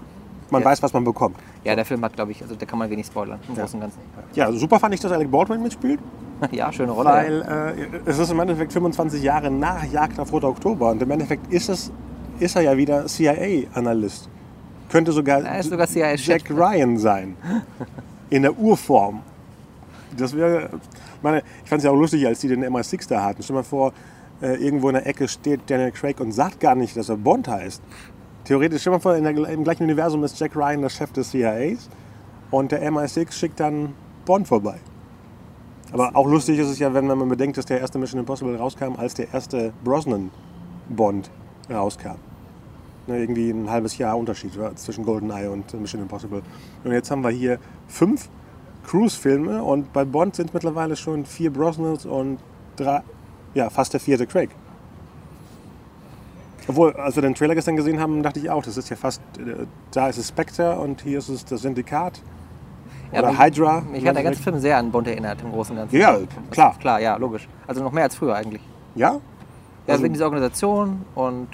man 0.50 0.62
Ja. 0.62 0.68
weiß, 0.68 0.82
was 0.84 0.92
man 0.92 1.02
bekommt. 1.02 1.36
Ja, 1.64 1.74
der 1.74 1.84
Film 1.84 2.04
hat, 2.04 2.12
glaube 2.14 2.30
ich, 2.30 2.40
also 2.42 2.54
da 2.54 2.64
kann 2.66 2.78
man 2.78 2.88
wenig 2.90 3.06
spoilern, 3.06 3.40
im 3.48 3.56
Ja. 3.56 3.62
Großen 3.62 3.76
und 3.78 3.80
Ganzen. 3.80 3.98
Ja, 4.34 4.52
super 4.52 4.78
fand 4.78 4.94
ich, 4.94 5.00
dass 5.00 5.10
Alec 5.10 5.28
Baldwin 5.28 5.60
mitspielt, 5.62 5.98
ja, 6.52 6.70
schöne 6.72 6.92
Rolle. 6.92 7.08
weil 7.10 7.42
äh, 7.42 8.08
es 8.08 8.18
ist 8.18 8.30
im 8.30 8.38
Endeffekt 8.38 8.72
25 8.72 9.20
Jahre 9.20 9.50
nach 9.50 9.82
Jagd 9.84 10.20
auf 10.20 10.32
Roter 10.32 10.48
Oktober 10.50 10.90
und 10.92 11.02
im 11.02 11.10
Endeffekt 11.10 11.52
ist, 11.52 11.68
es, 11.68 11.90
ist 12.38 12.54
er 12.54 12.62
ja 12.62 12.76
wieder 12.76 13.06
CIA-Analyst. 13.06 14.28
Könnte 14.90 15.12
sogar, 15.12 15.40
sogar. 15.62 15.88
Jack 16.16 16.50
Ryan 16.50 16.98
sein. 16.98 17.36
In 18.30 18.42
der 18.42 18.56
Urform. 18.58 19.22
Das 20.16 20.34
wäre, 20.34 20.70
ich 21.16 21.22
meine, 21.22 21.42
ich 21.62 21.68
fand 21.68 21.80
es 21.80 21.84
ja 21.84 21.90
auch 21.90 21.96
lustig, 21.96 22.26
als 22.26 22.40
die 22.40 22.48
den 22.48 22.64
MI6 22.64 23.08
da 23.08 23.22
hatten. 23.22 23.42
Stell 23.42 23.54
dir 23.54 23.60
mal 23.60 23.64
vor, 23.64 23.92
äh, 24.40 24.54
irgendwo 24.56 24.88
in 24.88 24.94
der 24.94 25.06
Ecke 25.06 25.28
steht 25.28 25.60
Daniel 25.66 25.92
Craig 25.92 26.20
und 26.20 26.32
sagt 26.32 26.60
gar 26.60 26.74
nicht, 26.74 26.96
dass 26.96 27.08
er 27.08 27.16
Bond 27.16 27.48
heißt. 27.48 27.82
Theoretisch, 28.44 28.80
stell 28.82 28.92
dir 28.92 28.96
mal 28.98 29.02
vor, 29.02 29.16
in 29.16 29.24
der, 29.24 29.36
im 29.48 29.64
gleichen 29.64 29.84
Universum 29.84 30.22
ist 30.24 30.38
Jack 30.38 30.54
Ryan 30.54 30.82
der 30.82 30.88
Chef 30.88 31.12
des 31.12 31.30
CIAs 31.30 31.88
und 32.50 32.72
der 32.72 32.82
MI6 32.90 33.32
schickt 33.32 33.60
dann 33.60 33.94
Bond 34.24 34.46
vorbei. 34.46 34.76
Aber 35.92 36.14
auch 36.14 36.26
lustig 36.26 36.58
ist 36.58 36.68
es 36.68 36.78
ja, 36.78 36.92
wenn 36.92 37.06
man 37.06 37.28
bedenkt, 37.28 37.56
dass 37.58 37.66
der 37.66 37.80
erste 37.80 37.98
Mission 37.98 38.20
Impossible 38.20 38.56
rauskam, 38.56 38.94
als 38.96 39.14
der 39.14 39.32
erste 39.32 39.72
Brosnan-Bond 39.84 41.30
rauskam. 41.70 42.16
Ne, 43.06 43.18
irgendwie 43.20 43.50
ein 43.50 43.70
halbes 43.70 43.98
Jahr 43.98 44.18
Unterschied 44.18 44.52
zwischen 44.74 45.04
GoldenEye 45.04 45.48
und 45.48 45.72
Mission 45.80 46.02
Impossible. 46.02 46.42
Und 46.82 46.92
jetzt 46.92 47.10
haben 47.10 47.22
wir 47.22 47.30
hier 47.30 47.58
fünf 47.86 48.28
Cruise-Filme 48.84 49.62
und 49.62 49.92
bei 49.92 50.04
Bond 50.04 50.34
sind 50.34 50.52
mittlerweile 50.52 50.96
schon 50.96 51.24
vier 51.24 51.52
Brosnans 51.52 52.04
und 52.04 52.38
drei, 52.74 53.02
ja, 53.54 53.70
fast 53.70 53.92
der 53.92 54.00
vierte 54.00 54.26
Craig. 54.26 54.50
Obwohl, 56.68 56.92
als 56.94 57.14
wir 57.14 57.22
den 57.22 57.34
Trailer 57.34 57.54
gestern 57.54 57.76
gesehen 57.76 58.00
haben, 58.00 58.22
dachte 58.24 58.40
ich 58.40 58.50
auch, 58.50 58.62
das 58.62 58.76
ist 58.76 58.88
ja 58.88 58.96
fast, 58.96 59.20
äh, 59.38 59.66
da 59.92 60.08
ist 60.08 60.18
es 60.18 60.28
Spectre 60.28 60.76
und 60.80 61.02
hier 61.02 61.18
ist 61.18 61.28
es 61.28 61.44
das 61.44 61.62
Syndikat. 61.62 62.20
Ja, 63.12 63.20
oder 63.20 63.38
Hydra. 63.38 63.82
Mich 63.82 64.04
hat 64.04 64.16
der 64.16 64.24
ganze 64.24 64.42
Film 64.42 64.58
sehr 64.58 64.76
an 64.78 64.90
Bond 64.90 65.06
erinnert, 65.06 65.40
im 65.42 65.52
Großen 65.52 65.72
und 65.76 65.82
Ganzen. 65.82 65.96
Ja, 65.96 66.18
klar. 66.50 66.76
Klar, 66.80 67.00
ja, 67.00 67.16
logisch. 67.16 67.48
Also 67.68 67.84
noch 67.84 67.92
mehr 67.92 68.02
als 68.04 68.16
früher 68.16 68.34
eigentlich. 68.34 68.62
Ja? 68.96 69.12
Ja, 69.12 69.20
Also- 69.92 70.02
wegen 70.02 70.14
dieser 70.14 70.24
Organisation 70.24 71.02
und 71.14 71.48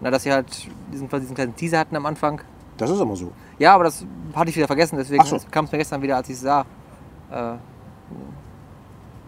na, 0.00 0.10
dass 0.10 0.22
sie 0.22 0.32
halt 0.32 0.46
diesen, 0.92 1.08
diesen 1.08 1.34
kleinen 1.34 1.54
Teaser 1.56 1.78
hatten 1.78 1.96
am 1.96 2.06
Anfang. 2.06 2.40
Das 2.76 2.90
ist 2.90 3.00
immer 3.00 3.16
so. 3.16 3.32
Ja, 3.58 3.74
aber 3.74 3.84
das 3.84 4.04
hatte 4.34 4.50
ich 4.50 4.56
wieder 4.56 4.66
vergessen, 4.66 4.96
deswegen 4.96 5.24
so. 5.24 5.38
kam 5.50 5.66
es 5.66 5.72
mir 5.72 5.78
gestern 5.78 6.00
wieder, 6.02 6.16
als 6.16 6.28
ich 6.28 6.36
es 6.36 6.40
sah. 6.40 6.64
Äh, 7.30 7.54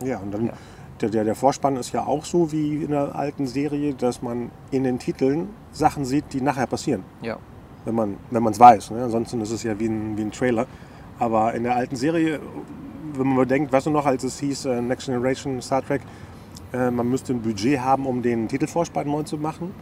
Ja, 0.06 0.18
und 0.18 0.32
dann 0.32 0.46
Ja. 0.46 0.52
Der, 1.00 1.10
der, 1.10 1.24
der 1.24 1.34
Vorspann 1.34 1.74
ist 1.76 1.92
ja 1.92 2.06
auch 2.06 2.24
so 2.24 2.52
wie 2.52 2.84
in 2.84 2.92
der 2.92 3.16
alten 3.16 3.48
Serie, 3.48 3.92
dass 3.92 4.22
man 4.22 4.52
in 4.70 4.84
den 4.84 5.00
Titeln 5.00 5.48
Sachen 5.72 6.04
sieht, 6.04 6.32
die 6.32 6.40
nachher 6.40 6.66
passieren. 6.66 7.02
ja. 7.22 7.36
Wenn 7.84 7.96
man 7.96 8.16
wenn 8.30 8.46
es 8.46 8.60
weiß. 8.60 8.92
Ne? 8.92 9.02
Ansonsten 9.02 9.40
ist 9.40 9.50
es 9.50 9.64
ja 9.64 9.76
wie 9.80 9.86
ein, 9.86 10.16
wie 10.16 10.22
ein 10.22 10.30
Trailer. 10.30 10.66
Aber 11.18 11.52
in 11.54 11.64
der 11.64 11.74
alten 11.74 11.96
Serie, 11.96 12.38
wenn 13.14 13.26
man 13.26 13.36
bedenkt, 13.38 13.72
weißt 13.72 13.86
du 13.86 13.90
noch, 13.90 14.06
als 14.06 14.22
es 14.22 14.38
hieß 14.38 14.66
äh, 14.66 14.80
Next 14.80 15.06
Generation 15.06 15.60
Star 15.60 15.84
Trek, 15.84 16.02
äh, 16.72 16.92
man 16.92 17.08
müsste 17.08 17.32
ein 17.32 17.42
Budget 17.42 17.80
haben, 17.80 18.06
um 18.06 18.22
den 18.22 18.46
Titelvorspann 18.46 19.08
neu 19.08 19.24
zu 19.24 19.36
machen. 19.36 19.74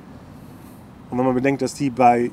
Und 1.10 1.18
wenn 1.18 1.24
man 1.24 1.34
bedenkt, 1.34 1.62
dass 1.62 1.74
die 1.74 1.90
bei 1.90 2.30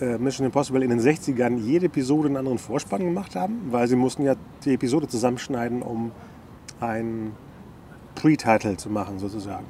äh, 0.00 0.18
Mission 0.18 0.46
Impossible 0.46 0.82
in 0.82 0.90
den 0.90 1.00
60ern 1.00 1.56
jede 1.56 1.86
Episode 1.86 2.28
einen 2.28 2.36
anderen 2.36 2.58
Vorspann 2.58 3.04
gemacht 3.04 3.34
haben, 3.34 3.68
weil 3.70 3.88
sie 3.88 3.96
mussten 3.96 4.22
ja 4.22 4.34
die 4.64 4.74
Episode 4.74 5.08
zusammenschneiden, 5.08 5.82
um 5.82 6.12
ein 6.80 7.32
Pre-Title 8.14 8.76
zu 8.76 8.90
machen, 8.90 9.18
sozusagen. 9.18 9.66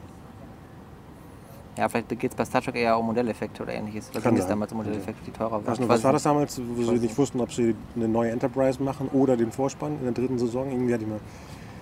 Ja, 1.79 1.89
vielleicht 1.89 2.09
geht 2.09 2.33
es 2.33 2.35
bei 2.35 2.45
Star 2.45 2.61
Trek 2.61 2.75
eher 2.75 2.99
um 2.99 3.07
Modelleffekte 3.07 3.63
oder 3.63 3.73
ähnliches. 3.73 4.11
Oder 4.11 4.21
ging 4.21 4.37
es 4.37 4.47
damals 4.49 4.73
um 4.73 4.79
Modelleffekte, 4.79 5.23
die 5.25 5.31
teurer 5.31 5.65
waren? 5.65 5.89
Was 5.89 6.03
war 6.03 6.13
das 6.13 6.25
damals, 6.25 6.61
wo 6.61 6.83
sie 6.83 6.99
nicht 6.99 7.17
wussten, 7.17 7.41
ob 7.41 7.53
sie 7.53 7.77
eine 7.95 8.09
neue 8.09 8.33
Enterprise 8.33 8.83
machen 8.83 9.09
oder 9.13 9.37
den 9.37 9.53
Vorspann 9.53 9.93
in 9.99 10.03
der 10.03 10.13
dritten 10.13 10.39
Saison? 10.41 10.71
Irgendwie 10.73 10.93
hatte 10.93 11.05
ich 11.05 11.09
mal. 11.09 11.21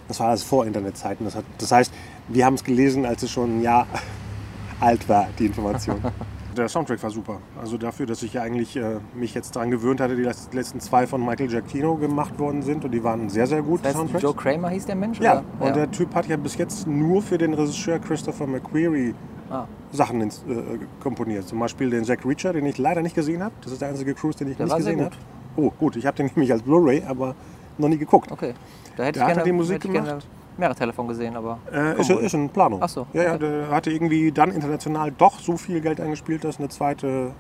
Das 0.07 0.21
war 0.21 0.29
alles 0.29 0.43
vor 0.43 0.67
Internetzeiten. 0.67 1.25
Das, 1.25 1.35
hat, 1.35 1.45
das 1.59 1.73
heißt, 1.73 1.93
wir 2.29 2.45
haben 2.45 2.55
es 2.55 2.63
gelesen, 2.63 3.07
als 3.07 3.23
es 3.23 3.31
schon 3.31 3.59
ein 3.59 3.63
Jahr 3.63 3.87
alt 4.81 5.09
war, 5.09 5.29
die 5.39 5.47
Information. 5.47 6.01
Der 6.57 6.69
Soundtrack 6.69 7.03
war 7.03 7.11
super. 7.11 7.41
Also 7.61 7.77
dafür, 7.77 8.07
dass 8.07 8.23
ich 8.23 8.33
ja 8.35 8.43
eigentlich 8.43 8.77
äh, 8.77 8.97
mich 9.15 9.35
jetzt 9.35 9.55
daran 9.57 9.71
gewöhnt 9.71 10.01
hatte, 10.01 10.17
die 10.17 10.23
letz- 10.23 10.55
letzten 10.55 10.81
zwei 10.81 11.07
von 11.07 11.21
Michael 11.25 11.49
Giacchino 11.49 11.97
gemacht 11.97 12.39
worden 12.39 12.63
sind 12.63 12.85
und 12.85 12.93
die 12.93 13.05
waren 13.05 13.29
sehr, 13.29 13.47
sehr 13.47 13.63
gut. 13.63 13.81
Das 13.81 13.89
heißt, 13.89 13.97
Soundtracks. 13.99 14.23
Joe 14.23 14.35
Kramer 14.35 14.71
hieß 14.71 14.87
der 14.87 14.95
Mensch? 14.97 15.21
Ja, 15.21 15.43
oder? 15.61 15.67
und 15.69 15.77
der 15.77 15.91
Typ 15.91 16.15
hat 16.15 16.27
ja 16.27 16.37
bis 16.37 16.57
jetzt 16.57 16.87
nur 16.87 17.21
für 17.21 17.37
den 17.37 17.53
Regisseur 17.55 17.99
Christopher 17.99 18.47
McQuarrie 18.47 19.15
Ah. 19.49 19.65
Sachen 19.93 20.21
ins, 20.23 20.39
äh, 20.49 20.79
komponiert. 21.01 21.47
Zum 21.47 21.61
Beispiel 21.61 21.89
den 21.89 22.03
Jack 22.03 22.25
Reacher, 22.27 22.53
den 22.53 22.67
ich 22.67 22.79
leider 22.79 23.01
nicht 23.01 23.15
gesehen 23.15 23.45
habe. 23.45 23.55
Das 23.63 23.71
ist 23.73 23.81
der 23.81 23.91
einzige 23.91 24.13
Cruise, 24.13 24.37
den 24.37 24.51
ich 24.51 24.57
Der 24.57 24.67
nicht 24.67 24.77
gesehen 24.77 25.01
habe. 25.05 25.15
Oh, 25.55 25.71
gut, 25.79 25.95
ich 25.95 26.05
habe 26.05 26.17
den 26.17 26.27
nämlich 26.35 26.51
als 26.51 26.63
Blu-ray, 26.63 27.05
aber 27.07 27.37
noch 27.79 27.89
nie 27.89 27.97
geguckt. 27.99 28.33
Okay. 28.33 28.55
Da 28.97 29.05
hätte 29.05 29.21
Der 29.21 29.23
ich 29.23 29.29
hat 29.29 29.35
gerne, 29.37 29.45
die 29.45 29.53
Musik 29.53 29.85
ich 29.85 29.93
gerne 29.93 30.19
mehrere 30.59 30.75
Teile 30.77 30.93
von 30.93 31.09
gesehen, 31.09 31.37
aber. 31.37 31.59
Äh, 31.73 32.01
ist, 32.01 32.11
ist 32.11 32.35
in 32.35 32.49
Planung. 32.49 32.81
Ach 32.83 32.89
so, 32.89 33.07
Ja, 33.13 33.23
ja, 33.23 33.35
okay. 33.35 33.39
der 33.41 33.71
hatte 33.71 33.91
irgendwie 33.91 34.33
dann 34.33 34.51
international 34.53 35.13
doch 35.17 35.39
so 35.41 35.57
viel 35.57 35.81
Geld 35.81 36.01
eingespielt, 36.01 36.45
dass 36.45 36.59
eine 36.59 36.69
zweite, 36.69 37.33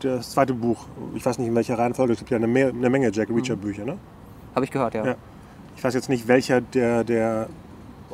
das 0.00 0.30
zweite 0.30 0.54
Buch, 0.54 0.86
ich 1.14 1.24
weiß 1.24 1.38
nicht 1.38 1.48
in 1.48 1.54
welcher 1.54 1.78
Reihenfolge, 1.78 2.12
es 2.12 2.18
gibt 2.18 2.30
ja 2.30 2.36
eine, 2.36 2.46
mehr, 2.46 2.68
eine 2.68 2.90
Menge 2.90 3.10
Jack 3.12 3.28
Reacher 3.30 3.56
Mhm. 3.56 3.60
Bücher, 3.60 3.84
ne? 3.84 3.96
Habe 4.54 4.64
ich 4.64 4.70
gehört, 4.70 4.94
ja. 4.94 5.04
Ja. 5.04 5.14
Ich 5.76 5.84
weiß 5.84 5.94
jetzt 5.94 6.08
nicht, 6.08 6.26
welcher 6.26 6.60
der, 6.60 7.04
der 7.04 7.48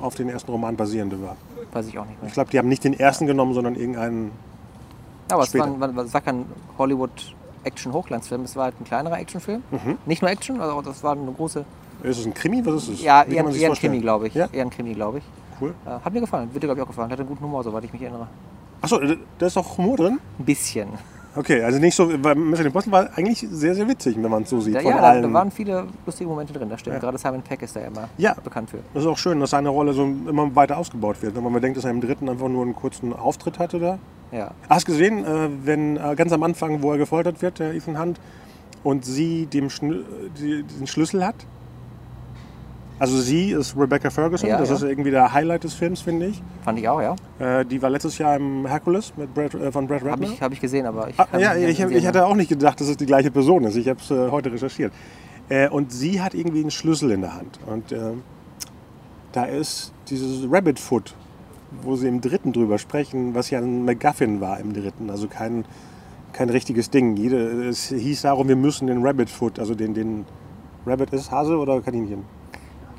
auf 0.01 0.15
den 0.15 0.29
ersten 0.29 0.51
Roman 0.51 0.77
basierende 0.77 1.23
war. 1.23 1.37
Weiß 1.73 1.87
ich 1.87 1.99
auch 1.99 2.05
nicht 2.05 2.21
mehr. 2.21 2.29
Ich 2.29 2.35
glaube, 2.35 2.51
die 2.51 2.59
haben 2.59 2.69
nicht 2.69 2.85
den 2.85 2.99
ersten 2.99 3.27
genommen, 3.27 3.55
sondern 3.55 3.75
irgendeinen. 3.75 4.33
Aber 5.31 5.43
es 5.45 5.49
später. 5.49 5.81
war, 5.81 5.97
war, 5.97 6.05
es 6.05 6.13
war 6.13 6.21
kein 6.21 6.45
Hollywood-Action-Hochglanzfilm, 6.77 8.43
es 8.43 8.57
war 8.57 8.65
halt 8.65 8.81
ein 8.81 8.85
kleinerer 8.85 9.19
Actionfilm. 9.19 9.63
Mhm. 9.71 9.99
Nicht 10.05 10.21
nur 10.23 10.31
Action, 10.31 10.61
also 10.61 10.83
das 10.83 11.03
war 11.03 11.13
eine 11.13 11.33
große. 11.33 11.65
Ist 12.05 12.19
es 12.19 12.27
ein 12.27 12.35
Krimi? 12.35 12.65
Was 12.65 12.75
ist 12.85 12.89
es? 12.89 13.03
Ja, 13.03 13.23
eher, 13.23 13.47
eher 13.49 13.71
ein? 13.71 13.75
Krimi, 13.75 14.01
glaube 14.01 14.29
ich. 14.29 14.35
Ja? 14.35 14.49
Eher 14.53 14.63
ein 14.65 14.71
Krimi, 14.71 14.95
glaube 14.95 15.19
ich. 15.19 15.25
Cool. 15.61 15.75
Äh, 15.87 15.91
hat 15.91 16.13
mir 16.13 16.21
gefallen, 16.21 16.49
wird 16.53 16.63
dir, 16.63 16.67
glaube 16.69 16.81
ich, 16.81 16.85
auch 16.85 16.89
gefallen. 16.89 17.11
Hat 17.11 17.19
einen 17.19 17.29
guten 17.29 17.43
Humor, 17.43 17.65
soweit 17.65 17.85
ich 17.85 17.93
mich 17.93 18.03
erinnere. 18.03 18.29
Achso, 18.83 19.01
da 19.39 19.47
ist 19.47 19.57
auch 19.57 19.79
Humor 19.79 19.97
drin? 19.97 20.19
Ein 20.39 20.45
bisschen. 20.45 20.89
Okay, 21.37 21.63
also 21.65 21.81
nicht 21.81 21.97
so, 21.97 22.09
weil 22.23 22.37
Mission 22.37 22.67
Impossible 22.67 22.93
war 22.93 23.09
eigentlich 23.17 23.45
sehr, 23.51 23.75
sehr 23.75 23.89
witzig, 23.89 24.17
wenn 24.21 24.31
man 24.31 24.45
es 24.45 24.51
so 24.51 24.61
sieht. 24.61 24.77
Da, 24.77 24.81
von 24.81 24.91
ja, 24.91 24.99
da, 24.99 25.03
allen. 25.03 25.23
da 25.23 25.33
waren 25.33 25.51
viele 25.51 25.87
lustige 26.07 26.29
Momente 26.31 26.53
drin, 26.53 26.69
das 26.69 26.81
stimmt. 26.81 26.95
Ja. 26.95 27.01
Gerade 27.01 27.19
Simon 27.19 27.43
Peck 27.43 27.63
ist 27.63 27.75
da 27.75 27.81
immer 27.81 28.09
Ja. 28.19 28.35
bekannt 28.35 28.71
für. 28.71 28.79
Das 28.93 29.03
ist 29.03 29.09
auch 29.09 29.19
schön, 29.19 29.41
dass 29.41 29.51
seine 29.51 29.71
Rolle 29.71 29.95
so 29.95 30.05
immer 30.05 30.55
weiter 30.55 30.77
ausgebaut 30.79 31.21
wird. 31.23 31.35
Wenn 31.35 31.43
man 31.43 31.61
denkt, 31.61 31.77
dass 31.77 31.85
er 31.85 31.91
im 31.91 32.01
dritten 32.01 32.29
einfach 32.29 32.49
nur 32.49 32.63
einen 32.63 32.77
kurzen 32.77 33.13
Auftritt 33.13 33.59
hatte 33.59 33.81
da. 33.81 33.99
Ja. 34.31 34.53
Hast 34.69 34.87
du 34.87 34.93
gesehen, 34.93 35.25
äh, 35.25 35.49
wenn 35.65 35.97
äh, 35.97 36.15
ganz 36.15 36.31
am 36.33 36.43
Anfang, 36.45 36.83
wo 36.83 36.93
er 36.93 36.99
gefoltert 36.99 37.43
wird, 37.43 37.59
der 37.59 37.75
Ethan 37.75 37.99
Hunt, 38.01 38.21
und 38.85 39.05
sie 39.05 39.47
den 39.47 39.71
Schlüssel 39.71 41.27
hat? 41.27 41.37
Also 42.99 43.19
sie 43.21 43.51
ist 43.51 43.77
Rebecca 43.77 44.09
Ferguson, 44.09 44.49
Ja, 44.49 44.59
das 44.59 44.69
ja. 44.69 44.77
ist 44.77 44.83
irgendwie 44.83 45.11
der 45.11 45.33
Highlight 45.33 45.65
des 45.65 45.75
Films, 45.75 46.01
finde 46.01 46.27
ich. 46.27 46.41
Fand 46.65 46.79
ich 46.79 46.89
auch, 46.89 47.01
ja. 47.01 47.17
Äh, 47.41 47.65
die 47.65 47.83
war 47.83 47.91
letztes 47.91 48.19
Jahr 48.19 48.37
im 48.37 48.67
Hercules 48.67 49.13
mit 49.17 49.35
Brad, 49.35 49.53
äh, 49.55 49.73
von 49.73 49.89
Brad 49.89 50.05
Ratner. 50.05 50.13
Habe 50.13 50.25
ich, 50.27 50.43
hab 50.43 50.53
ich 50.53 50.61
gesehen, 50.61 50.87
aber 50.87 51.09
ich 51.11 51.19
Ah, 51.19 51.27
ja, 51.39 51.57
ich, 51.57 51.77
gesehen, 51.79 51.91
ich 51.91 52.07
hatte 52.07 52.25
auch 52.25 52.37
nicht 52.37 52.49
gedacht, 52.49 52.81
dass 52.81 52.89
es 52.89 52.97
die 52.97 53.07
gleiche 53.07 53.33
Person 53.33 53.65
ist. 53.65 53.75
Ich 53.77 53.89
habe 53.89 53.99
es 54.01 54.11
äh, 54.11 54.31
heute 54.31 54.53
recherchiert. 54.53 54.93
Äh, 55.49 55.69
und 55.69 55.93
sie 55.93 56.23
hat 56.23 56.35
irgendwie 56.35 56.61
einen 56.61 56.71
Schlüssel 56.71 57.11
in 57.11 57.23
der 57.23 57.35
Hand. 57.35 57.59
Und 57.67 57.91
äh, 57.91 58.13
da 59.33 59.45
ist 59.45 59.93
dieses 60.09 60.47
Rabbit 60.49 60.79
Foot, 60.79 61.15
wo 61.83 61.97
sie 61.97 62.07
im 62.07 62.21
dritten 62.21 62.53
drüber 62.53 62.79
sprechen, 62.79 63.35
was 63.35 63.51
ja 63.51 63.59
ein 63.59 63.85
MacGuffin 63.85 64.41
war 64.41 64.61
im 64.61 64.73
dritten. 64.73 65.11
Also 65.11 65.27
kein, 65.27 65.65
kein 66.33 66.49
richtiges 66.49 66.91
Ding. 66.91 67.17
Jede, 67.17 67.69
es 67.69 67.89
hieß 67.89 68.23
darum, 68.23 68.47
wir 68.47 68.57
müssen 68.57 68.87
den 68.87 69.05
Rabbit 69.05 69.29
Foot, 69.31 69.59
also 69.59 69.75
den, 69.75 69.95
den 69.95 70.25
Rabbit 70.87 71.13
ist 71.13 71.33
Hase 71.33 71.59
oder 71.59 71.81
Kaninchen? 71.81 72.23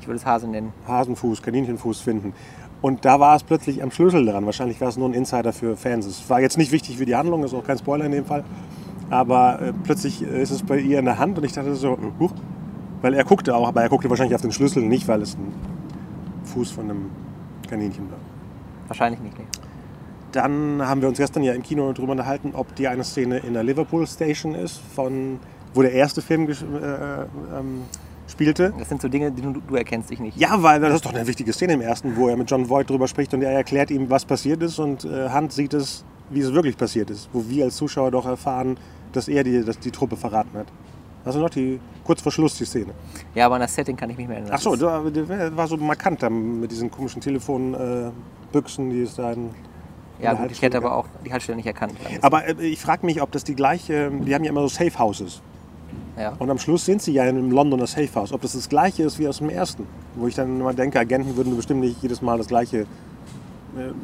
Ich 0.06 0.08
würde 0.08 0.18
es 0.18 0.24
Hase 0.24 0.46
nennen. 0.46 0.72
Hasenfuß, 0.86 1.42
Kaninchenfuß 1.42 2.00
finden. 2.00 2.32
Und 2.80 3.04
da 3.04 3.18
war 3.18 3.34
es 3.34 3.42
plötzlich 3.42 3.82
am 3.82 3.90
Schlüssel 3.90 4.24
dran. 4.24 4.46
Wahrscheinlich 4.46 4.80
war 4.80 4.86
es 4.86 4.96
nur 4.96 5.08
ein 5.08 5.14
Insider 5.14 5.52
für 5.52 5.76
Fans. 5.76 6.06
Es 6.06 6.30
war 6.30 6.40
jetzt 6.40 6.56
nicht 6.56 6.70
wichtig 6.70 6.96
für 6.96 7.06
die 7.06 7.16
Handlung, 7.16 7.42
ist 7.42 7.52
auch 7.54 7.64
kein 7.64 7.76
Spoiler 7.76 8.04
in 8.04 8.12
dem 8.12 8.24
Fall. 8.24 8.44
Aber 9.10 9.60
äh, 9.60 9.72
plötzlich 9.82 10.22
äh, 10.22 10.40
ist 10.40 10.52
es 10.52 10.62
bei 10.62 10.78
ihr 10.78 11.00
in 11.00 11.06
der 11.06 11.18
Hand 11.18 11.36
und 11.38 11.42
ich 11.42 11.54
dachte 11.54 11.74
so, 11.74 11.98
huch. 12.20 12.30
Weil 13.02 13.14
er 13.14 13.24
guckte 13.24 13.56
auch, 13.56 13.66
aber 13.66 13.82
er 13.82 13.88
guckte 13.88 14.08
wahrscheinlich 14.08 14.36
auf 14.36 14.42
den 14.42 14.52
Schlüssel, 14.52 14.84
nicht 14.84 15.08
weil 15.08 15.22
es 15.22 15.34
ein 15.34 15.52
Fuß 16.44 16.70
von 16.70 16.84
einem 16.88 17.10
Kaninchen 17.68 18.08
war. 18.08 18.18
Wahrscheinlich 18.86 19.20
nicht, 19.20 19.36
nee. 19.36 19.44
Dann 20.30 20.86
haben 20.86 21.00
wir 21.00 21.08
uns 21.08 21.18
gestern 21.18 21.42
ja 21.42 21.52
im 21.52 21.64
Kino 21.64 21.92
darüber 21.92 22.12
unterhalten, 22.12 22.52
ob 22.54 22.76
die 22.76 22.86
eine 22.86 23.02
Szene 23.02 23.38
in 23.38 23.54
der 23.54 23.64
Liverpool 23.64 24.06
Station 24.06 24.54
ist, 24.54 24.80
von, 24.94 25.40
wo 25.74 25.82
der 25.82 25.90
erste 25.90 26.22
Film 26.22 26.46
gesch- 26.46 26.62
äh, 26.62 27.22
ähm, 27.58 27.82
spielte. 28.28 28.72
Das 28.78 28.88
sind 28.88 29.00
so 29.00 29.08
Dinge, 29.08 29.30
die 29.30 29.42
du, 29.42 29.52
du 29.60 29.74
erkennst 29.76 30.10
dich 30.10 30.20
nicht. 30.20 30.36
Ja, 30.36 30.62
weil 30.62 30.80
das 30.80 30.94
ist 30.94 31.04
doch 31.04 31.14
eine 31.14 31.26
wichtige 31.26 31.52
Szene 31.52 31.74
im 31.74 31.80
ersten, 31.80 32.16
wo 32.16 32.28
er 32.28 32.36
mit 32.36 32.50
John 32.50 32.68
Voight 32.68 32.90
drüber 32.90 33.08
spricht 33.08 33.32
und 33.34 33.42
er 33.42 33.52
erklärt 33.52 33.90
ihm, 33.90 34.10
was 34.10 34.24
passiert 34.24 34.62
ist 34.62 34.78
und 34.78 35.04
äh, 35.04 35.30
Hunt 35.30 35.52
sieht 35.52 35.74
es, 35.74 36.04
wie 36.30 36.40
es 36.40 36.52
wirklich 36.52 36.76
passiert 36.76 37.10
ist. 37.10 37.28
Wo 37.32 37.44
wir 37.48 37.64
als 37.64 37.76
Zuschauer 37.76 38.10
doch 38.10 38.26
erfahren, 38.26 38.76
dass 39.12 39.28
er 39.28 39.44
die, 39.44 39.64
dass 39.64 39.78
die 39.78 39.90
Truppe 39.90 40.16
verraten 40.16 40.58
hat. 40.58 40.66
Also 41.24 41.40
noch 41.40 41.50
die, 41.50 41.80
kurz 42.04 42.22
vor 42.22 42.30
Schluss 42.30 42.56
die 42.56 42.64
Szene. 42.64 42.92
Ja, 43.34 43.46
aber 43.46 43.56
an 43.56 43.60
das 43.60 43.74
Setting 43.74 43.96
kann 43.96 44.10
ich 44.10 44.16
mich 44.16 44.28
mehr 44.28 44.36
erinnern. 44.36 44.54
Ach 44.56 44.60
so, 44.60 44.76
Das 44.76 45.56
war 45.56 45.66
so 45.66 45.76
markant 45.76 46.22
dann 46.22 46.60
mit 46.60 46.70
diesen 46.70 46.88
komischen 46.90 47.20
Telefonbüchsen, 47.20 48.90
äh, 48.90 48.94
die 48.94 49.02
es 49.02 49.16
da 49.16 49.32
in, 49.32 49.50
Ja, 50.20 50.34
gut, 50.34 50.52
ich 50.52 50.62
hätte 50.62 50.76
aber 50.76 50.94
auch 50.94 51.06
die 51.24 51.32
Haltestelle 51.32 51.56
nicht 51.56 51.66
erkannt. 51.66 51.94
Aber 52.22 52.46
äh, 52.46 52.66
ich 52.66 52.80
frage 52.80 53.04
mich, 53.04 53.20
ob 53.22 53.32
das 53.32 53.42
die 53.42 53.56
gleiche, 53.56 54.10
die 54.10 54.34
haben 54.34 54.44
ja 54.44 54.50
immer 54.50 54.62
so 54.62 54.68
Safe 54.68 54.96
Houses. 54.98 55.42
Ja. 56.18 56.32
Und 56.38 56.50
am 56.50 56.58
Schluss 56.58 56.84
sind 56.84 57.02
sie 57.02 57.12
ja 57.12 57.24
in 57.24 57.36
einem 57.36 57.50
Londoner 57.50 57.86
Safe 57.86 58.08
House. 58.14 58.32
Ob 58.32 58.40
das 58.40 58.52
das 58.52 58.68
gleiche 58.68 59.02
ist 59.02 59.18
wie 59.18 59.28
aus 59.28 59.38
dem 59.38 59.50
ersten. 59.50 59.86
Wo 60.14 60.26
ich 60.26 60.34
dann 60.34 60.60
immer 60.60 60.72
denke, 60.72 60.98
Agenten 60.98 61.36
würden 61.36 61.54
bestimmt 61.56 61.80
nicht 61.80 62.02
jedes 62.02 62.22
Mal 62.22 62.38
das 62.38 62.48
gleiche 62.48 62.86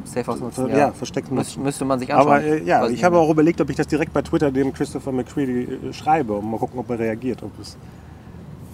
Safe 0.03 0.27
House 0.27 0.39
nutzen, 0.39 0.69
ja, 0.69 0.77
ja. 0.77 0.91
versteckt 0.91 1.31
Müs 1.31 1.57
müsste 1.57 1.85
man 1.85 1.99
sich 1.99 2.13
anschauen. 2.13 2.27
Aber 2.27 2.43
äh, 2.43 2.63
ja, 2.63 2.87
ich 2.87 3.03
habe 3.03 3.17
auch 3.17 3.29
überlegt, 3.29 3.59
ob 3.59 3.69
ich 3.69 3.75
das 3.75 3.87
direkt 3.87 4.13
bei 4.13 4.21
Twitter 4.21 4.51
dem 4.51 4.71
Christopher 4.73 5.11
McCready 5.11 5.63
äh, 5.63 5.93
schreibe 5.93 6.33
und 6.33 6.49
mal 6.49 6.57
gucken, 6.57 6.79
ob 6.79 6.89
er 6.91 6.99
reagiert, 6.99 7.41
ob 7.41 7.51
es 7.59 7.77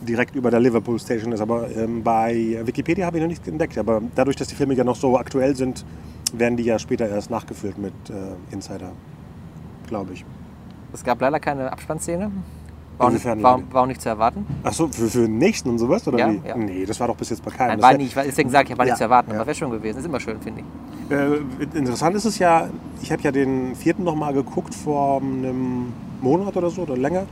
direkt 0.01 0.35
über 0.35 0.51
der 0.51 0.59
Liverpool 0.59 0.99
Station 0.99 1.31
ist. 1.31 1.41
Aber 1.41 1.69
ähm, 1.71 2.03
bei 2.03 2.59
Wikipedia 2.63 3.05
habe 3.05 3.17
ich 3.17 3.21
noch 3.21 3.29
nichts 3.29 3.47
entdeckt. 3.47 3.77
Aber 3.77 4.01
dadurch, 4.15 4.35
dass 4.35 4.47
die 4.47 4.55
Filme 4.55 4.73
ja 4.73 4.83
noch 4.83 4.95
so 4.95 5.17
aktuell 5.17 5.55
sind, 5.55 5.85
werden 6.33 6.57
die 6.57 6.63
ja 6.63 6.77
später 6.77 7.07
erst 7.07 7.29
nachgefüllt 7.29 7.77
mit 7.77 7.93
äh, 8.09 8.53
Insider, 8.53 8.91
glaube 9.87 10.13
ich. 10.13 10.25
Es 10.91 11.03
gab 11.03 11.21
leider 11.21 11.39
keine 11.39 11.71
Abspannszene. 11.71 12.31
War 12.99 13.07
auch, 13.07 13.11
nicht, 13.13 13.25
war, 13.25 13.61
war 13.71 13.83
auch 13.83 13.85
nicht 13.87 14.01
zu 14.01 14.09
erwarten. 14.09 14.45
Achso, 14.61 14.89
für, 14.89 15.07
für 15.07 15.21
den 15.21 15.37
nächsten 15.37 15.69
und 15.69 15.79
sowas? 15.79 16.05
Oder 16.05 16.19
Ja, 16.19 16.31
wie? 16.33 16.41
ja. 16.45 16.57
Nee, 16.57 16.85
das 16.85 16.99
war 16.99 17.07
doch 17.07 17.15
bis 17.15 17.29
jetzt 17.29 17.43
bei 17.43 17.49
keinem. 17.49 17.79
Nein, 17.79 17.81
war 17.81 17.93
nicht, 17.97 18.13
deswegen 18.13 18.49
sage 18.49 18.73
ich, 18.73 18.77
war 18.77 18.85
Ja, 18.85 18.91
nicht 18.91 18.97
zu 18.97 19.03
erwarten. 19.05 19.31
ja. 19.31 19.37
Aber 19.37 19.47
wäre 19.47 19.55
schon 19.55 19.71
gewesen. 19.71 19.99
Ist 19.99 20.05
immer 20.05 20.19
schön, 20.19 20.37
finde 20.41 20.61
ich. 21.09 21.11
Äh, 21.15 21.77
interessant 21.77 22.17
ist 22.17 22.25
es 22.25 22.39
ja, 22.39 22.69
ich 23.01 23.09
habe 23.11 23.21
ja 23.21 23.31
den 23.31 23.73
vierten 23.75 24.03
noch 24.03 24.15
mal 24.15 24.33
geguckt 24.33 24.75
vor 24.75 25.21
einem 25.21 25.93
Monat 26.21 26.57
oder 26.57 26.69
so 26.69 26.81
oder 26.81 26.97
länger 26.97 27.23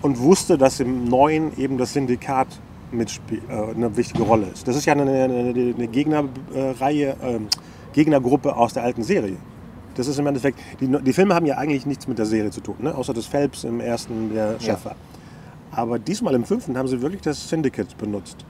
und 0.00 0.20
wusste, 0.20 0.56
dass 0.56 0.78
im 0.78 1.04
neuen 1.08 1.58
eben 1.58 1.76
das 1.76 1.92
Syndikat 1.92 2.46
äh, 2.92 3.74
eine 3.74 3.96
wichtige 3.96 4.22
Rolle 4.22 4.46
ist. 4.52 4.68
Das 4.68 4.76
ist 4.76 4.84
ja 4.84 4.92
eine, 4.92 5.02
eine, 5.02 5.74
eine 5.76 5.88
Gegnerreihe, 5.88 7.16
ähm, 7.20 7.48
Gegnergruppe 7.92 8.54
aus 8.56 8.74
der 8.74 8.84
alten 8.84 9.02
Serie. 9.02 9.36
Das 9.94 10.08
ist 10.08 10.18
im 10.18 10.26
Endeffekt, 10.26 10.58
die, 10.80 10.88
die 10.88 11.12
Filme 11.12 11.34
haben 11.34 11.46
ja 11.46 11.56
eigentlich 11.56 11.86
nichts 11.86 12.08
mit 12.08 12.18
der 12.18 12.26
Serie 12.26 12.50
zu 12.50 12.60
tun, 12.60 12.76
ne? 12.80 12.94
außer 12.94 13.14
dass 13.14 13.26
Phelps 13.26 13.64
im 13.64 13.80
ersten 13.80 14.32
der 14.34 14.58
Chef 14.60 14.84
war. 14.84 14.96
Aber 15.70 15.98
diesmal 15.98 16.34
im 16.34 16.44
fünften 16.44 16.76
haben 16.76 16.88
sie 16.88 17.00
wirklich 17.00 17.22
das 17.22 17.48
Syndicate 17.48 17.96
benutzt. 17.98 18.44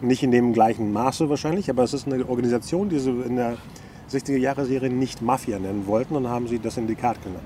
Nicht 0.00 0.22
in 0.22 0.30
dem 0.30 0.52
gleichen 0.52 0.92
Maße 0.92 1.28
wahrscheinlich, 1.28 1.70
aber 1.70 1.82
es 1.84 1.94
ist 1.94 2.06
eine 2.06 2.28
Organisation, 2.28 2.88
die 2.88 2.98
sie 2.98 3.10
in 3.10 3.36
der 3.36 3.56
60er-Jahre-Serie 4.10 4.90
nicht 4.90 5.22
Mafia 5.22 5.58
nennen 5.58 5.86
wollten 5.86 6.16
und 6.16 6.28
haben 6.28 6.48
sie 6.48 6.58
das 6.58 6.74
Syndikat 6.74 7.22
genannt. 7.22 7.44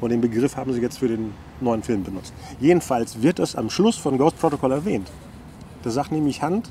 Und 0.00 0.10
den 0.10 0.20
Begriff 0.20 0.56
haben 0.56 0.72
sie 0.72 0.80
jetzt 0.80 0.98
für 0.98 1.08
den 1.08 1.32
neuen 1.60 1.82
Film 1.82 2.02
benutzt. 2.02 2.34
Jedenfalls 2.60 3.22
wird 3.22 3.38
es 3.38 3.56
am 3.56 3.70
Schluss 3.70 3.96
von 3.96 4.18
Ghost 4.18 4.38
Protocol 4.38 4.72
erwähnt. 4.72 5.10
Da 5.82 5.90
sagt 5.90 6.12
nämlich 6.12 6.42
Hand, 6.42 6.70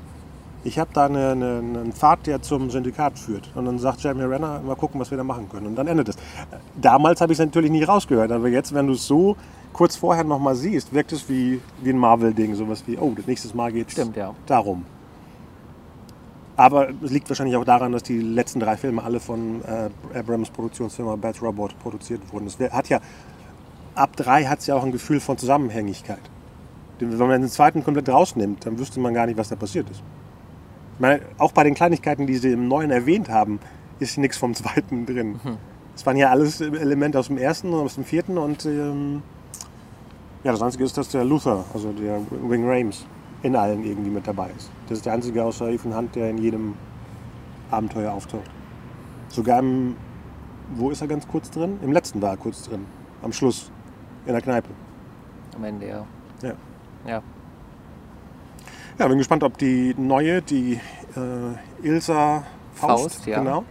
ich 0.66 0.78
habe 0.78 0.90
da 0.92 1.06
eine, 1.06 1.30
eine, 1.30 1.58
einen 1.58 1.92
Pfad, 1.92 2.26
der 2.26 2.42
zum 2.42 2.70
Syndikat 2.70 3.18
führt. 3.18 3.50
Und 3.54 3.66
dann 3.66 3.78
sagt 3.78 4.02
Jeremy 4.02 4.24
Renner, 4.24 4.60
mal 4.60 4.74
gucken, 4.74 5.00
was 5.00 5.10
wir 5.10 5.18
da 5.18 5.24
machen 5.24 5.48
können. 5.48 5.66
Und 5.68 5.76
dann 5.76 5.86
endet 5.86 6.08
es. 6.08 6.16
Damals 6.80 7.20
habe 7.20 7.32
ich 7.32 7.38
es 7.38 7.44
natürlich 7.44 7.70
nicht 7.70 7.88
rausgehört, 7.88 8.32
aber 8.32 8.48
jetzt, 8.48 8.74
wenn 8.74 8.88
du 8.88 8.94
es 8.94 9.06
so 9.06 9.36
kurz 9.72 9.96
vorher 9.96 10.24
nochmal 10.24 10.56
siehst, 10.56 10.92
wirkt 10.92 11.12
es 11.12 11.28
wie, 11.28 11.60
wie 11.82 11.90
ein 11.90 11.98
Marvel-Ding. 11.98 12.54
Sowas 12.56 12.82
wie, 12.86 12.98
oh, 12.98 13.12
das 13.14 13.26
nächste 13.26 13.56
Mal 13.56 13.72
geht 13.72 13.96
es 13.96 14.10
ja. 14.14 14.34
darum. 14.46 14.84
Aber 16.56 16.88
es 17.02 17.10
liegt 17.10 17.28
wahrscheinlich 17.28 17.54
auch 17.56 17.64
daran, 17.64 17.92
dass 17.92 18.02
die 18.02 18.18
letzten 18.18 18.60
drei 18.60 18.76
Filme 18.76 19.04
alle 19.04 19.20
von 19.20 19.62
äh, 19.62 20.18
Abrams 20.18 20.50
Produktionsfirma 20.50 21.16
Bad 21.16 21.40
Robot 21.42 21.78
produziert 21.78 22.20
wurden. 22.32 22.50
Wär- 22.58 22.72
hat 22.72 22.88
ja, 22.88 22.98
ab 23.94 24.16
drei 24.16 24.44
hat 24.46 24.60
es 24.60 24.66
ja 24.66 24.74
auch 24.74 24.82
ein 24.82 24.92
Gefühl 24.92 25.20
von 25.20 25.36
Zusammenhängigkeit. 25.36 26.22
Wenn 26.98 27.18
man 27.18 27.42
den 27.42 27.50
zweiten 27.50 27.84
komplett 27.84 28.08
rausnimmt, 28.08 28.64
dann 28.64 28.78
wüsste 28.78 28.98
man 29.00 29.12
gar 29.12 29.26
nicht, 29.26 29.36
was 29.36 29.50
da 29.50 29.56
passiert 29.56 29.90
ist. 29.90 30.02
Meine, 30.98 31.20
auch 31.38 31.52
bei 31.52 31.64
den 31.64 31.74
Kleinigkeiten, 31.74 32.26
die 32.26 32.36
sie 32.36 32.52
im 32.52 32.68
Neuen 32.68 32.90
erwähnt 32.90 33.28
haben, 33.28 33.60
ist 33.98 34.18
nichts 34.18 34.36
vom 34.38 34.54
zweiten 34.54 35.06
drin. 35.06 35.40
Es 35.94 36.04
waren 36.04 36.16
ja 36.16 36.30
alles 36.30 36.60
Elemente 36.60 37.18
aus 37.18 37.28
dem 37.28 37.38
ersten 37.38 37.72
und 37.72 37.80
aus 37.80 37.94
dem 37.94 38.04
vierten 38.04 38.38
und 38.38 38.64
ähm, 38.66 39.22
ja, 40.44 40.52
das 40.52 40.62
Einzige 40.62 40.84
ist, 40.84 40.96
dass 40.96 41.08
der 41.08 41.24
Luther, 41.24 41.64
also 41.74 41.92
der 41.92 42.20
Wing 42.30 42.68
Rames, 42.68 43.06
in 43.42 43.56
allen 43.56 43.84
irgendwie 43.84 44.10
mit 44.10 44.26
dabei 44.26 44.50
ist. 44.56 44.70
Das 44.88 44.98
ist 44.98 45.06
der 45.06 45.12
einzige 45.14 45.42
außer 45.42 45.68
Ethan 45.68 45.96
Hunt, 45.96 46.14
der 46.14 46.30
in 46.30 46.38
jedem 46.38 46.74
Abenteuer 47.70 48.12
auftaucht. 48.12 48.50
Sogar 49.28 49.58
im, 49.58 49.96
wo 50.74 50.90
ist 50.90 51.00
er 51.00 51.08
ganz 51.08 51.26
kurz 51.26 51.50
drin? 51.50 51.78
Im 51.82 51.92
letzten 51.92 52.22
war 52.22 52.30
er 52.30 52.36
kurz 52.36 52.62
drin. 52.62 52.86
Am 53.22 53.32
Schluss. 53.32 53.70
In 54.24 54.32
der 54.32 54.42
Kneipe. 54.42 54.70
Am 55.54 55.64
Ende, 55.64 55.88
ja. 55.88 56.06
Ja. 56.42 56.52
Ja. 57.06 57.22
Ja, 58.98 59.08
bin 59.08 59.18
gespannt, 59.18 59.42
ob 59.42 59.58
die 59.58 59.94
neue, 59.98 60.40
die 60.40 60.80
äh, 61.14 61.86
Ilsa 61.86 62.44
Faust, 62.74 63.02
Faust, 63.02 63.26
ja. 63.26 63.38
genau, 63.38 63.64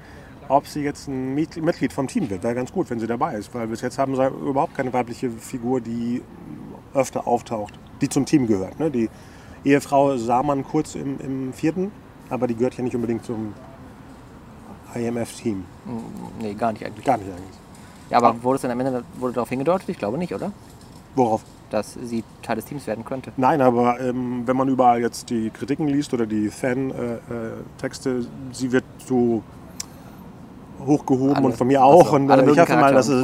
ob 0.50 0.68
sie 0.68 0.82
jetzt 0.82 1.08
ein 1.08 1.34
Mitglied 1.34 1.92
vom 1.94 2.08
Team 2.08 2.30
wird. 2.30 2.44
Wäre 2.44 2.54
ganz 2.54 2.72
gut, 2.72 2.90
wenn 2.92 3.00
sie 3.00 3.08
dabei 3.08 3.34
ist, 3.36 3.54
weil 3.56 3.68
bis 3.68 3.82
jetzt 3.82 3.98
haben 3.98 4.16
sie 4.16 4.28
überhaupt 4.28 4.76
keine 4.76 4.94
weibliche 4.94 5.32
Figur, 5.32 5.82
die 5.82 6.22
öfter 6.94 7.28
auftaucht, 7.28 7.74
die 8.02 8.10
zum 8.10 8.26
Team 8.26 8.46
gehört. 8.46 8.80
Ne? 8.80 8.92
Die 8.92 9.10
Ehefrau 9.64 10.16
sah 10.18 10.44
man 10.44 10.64
kurz 10.64 10.94
im, 10.94 11.20
im 11.20 11.54
vierten, 11.54 11.92
aber 12.30 12.46
die 12.46 12.56
gehört 12.56 12.76
ja 12.76 12.84
nicht 12.84 12.96
unbedingt 12.96 13.26
zum 13.26 13.56
IMF-Team. 14.94 15.66
Nee, 16.40 16.54
gar 16.54 16.72
nicht 16.72 16.86
eigentlich. 16.86 17.04
Gar 17.06 17.18
nicht 17.18 17.30
eigentlich. 17.30 17.60
Ja, 18.12 18.20
aber 18.20 18.44
wurde 18.44 18.58
es 18.58 18.62
dann 18.62 18.72
am 18.72 18.80
Ende 18.80 19.04
wurde 19.18 19.34
darauf 19.34 19.50
hingedeutet? 19.50 19.90
Ich 19.90 19.98
glaube 19.98 20.20
nicht, 20.20 20.34
oder? 20.36 20.52
Worauf? 21.16 21.44
Dass 21.76 21.94
sie 22.02 22.24
Teil 22.42 22.56
des 22.56 22.64
Teams 22.64 22.88
werden 22.88 23.04
könnte. 23.04 23.34
Nein, 23.36 23.60
aber 23.60 24.00
ähm, 24.00 24.44
wenn 24.46 24.56
man 24.56 24.70
überall 24.70 25.02
jetzt 25.02 25.30
die 25.30 25.50
Kritiken 25.50 25.90
liest 25.90 26.14
oder 26.14 26.26
die 26.26 26.48
Fan-Texte, 26.48 28.26
sie 28.54 28.72
wird 28.72 28.86
so 29.06 29.44
hochgehoben 30.86 31.36
Alle- 31.36 31.46
und 31.48 31.58
von 31.58 31.68
mir 31.68 31.84
auch. 31.84 32.08
so, 32.12 32.16
und 32.16 32.30
äh, 32.30 32.50
ich 32.50 32.58
hoffe 32.60 32.78
mal, 32.78 32.94
dass 32.94 33.10
es. 33.10 33.22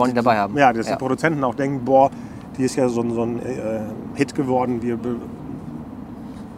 Ja, 0.55 0.73
dass 0.73 0.87
Ja. 0.87 0.95
die 0.95 0.99
Produzenten 0.99 1.41
auch 1.45 1.55
denken, 1.55 1.85
boah, 1.85 2.11
die 2.57 2.63
ist 2.63 2.75
ja 2.75 2.89
so, 2.89 2.99
ein- 3.01 3.13
so 3.13 3.21
ein 3.23 3.39
äh, 3.39 3.79
Hit 4.15 4.35
geworden, 4.35 4.81
wir, 4.81 5.01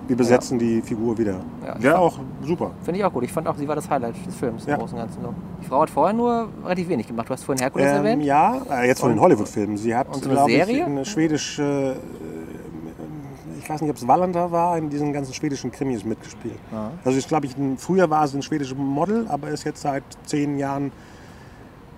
wir 0.07 0.17
besetzen 0.17 0.59
die 0.59 0.81
Figur 0.81 1.17
wieder. 1.17 1.39
Ja, 1.65 1.81
Wäre 1.81 1.99
auch 1.99 2.19
super. 2.43 2.71
Finde 2.83 2.99
ich 2.99 3.05
auch 3.05 3.13
gut. 3.13 3.23
Ich 3.23 3.31
fand 3.31 3.47
auch, 3.47 3.55
sie 3.55 3.67
war 3.67 3.75
das 3.75 3.89
Highlight 3.89 4.15
des 4.25 4.35
Films 4.35 4.65
Ja. 4.65 4.73
im 4.75 4.79
Großen 4.81 4.97
und 4.97 5.03
Ganzen. 5.05 5.21
Die 5.61 5.65
Frau 5.65 5.81
hat 5.81 5.89
vorher 5.89 6.13
nur 6.13 6.49
relativ 6.63 6.89
wenig 6.89 7.07
gemacht. 7.07 7.29
Du 7.29 7.33
hast 7.33 7.43
vorhin 7.43 7.61
Herkules 7.61 7.87
Ähm, 7.89 7.95
erwähnt. 7.97 8.23
ja, 8.23 8.61
äh, 8.69 8.87
jetzt 8.87 8.99
von 8.99 9.09
den 9.09 9.17
Und- 9.17 9.23
Hollywood-Filmen. 9.23 9.77
Sie 9.77 9.95
hat, 9.95 10.13
so 10.13 10.29
glaube 10.29 10.51
ich, 10.51 10.83
eine 10.83 11.05
schwedische, 11.05 11.95
äh, 11.95 13.59
ich 13.59 13.69
weiß 13.69 13.81
nicht, 13.81 13.89
ob 13.91 13.97
es 13.97 14.07
Wallander 14.07 14.51
war, 14.51 14.77
in 14.77 14.89
diesen 14.89 15.13
ganzen 15.13 15.33
schwedischen 15.33 15.71
Krimis 15.71 16.03
mitgespielt. 16.03 16.57
Ja. 16.71 16.91
Also 17.05 17.17
ich 17.17 17.27
glaube, 17.27 17.45
ich, 17.45 17.55
früher 17.77 18.09
war 18.09 18.27
sie 18.27 18.37
ein 18.37 18.41
schwedisches 18.43 18.77
Model, 18.77 19.25
aber 19.29 19.49
ist 19.49 19.63
jetzt 19.63 19.81
seit 19.81 20.03
zehn 20.25 20.57
Jahren, 20.59 20.91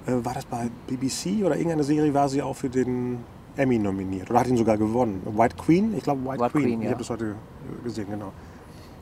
äh, 0.06 0.12
war 0.24 0.34
das 0.36 0.46
bei 0.46 0.68
BBC 0.88 1.44
oder 1.44 1.56
irgendeine 1.56 1.84
Serie, 1.84 2.14
war 2.14 2.30
sie 2.30 2.42
auch 2.44 2.56
für 2.56 2.70
den 2.70 3.18
Emmy 3.58 3.80
nominiert 3.80 4.30
oder 4.30 4.42
hat 4.42 4.48
ihn 4.48 4.58
sogar 4.58 4.78
gewonnen. 4.78 5.22
White 5.36 5.56
Queen, 5.56 5.94
ich 5.98 6.04
glaube 6.04 6.22
White, 6.26 6.40
White 6.44 6.52
Queen. 6.52 6.64
Queen, 6.66 6.80
Ich 6.82 6.86
ja. 6.86 6.92
habe 6.92 7.00
das 7.00 7.10
heute 7.10 7.36
gesehen, 7.84 8.08
genau. 8.10 8.32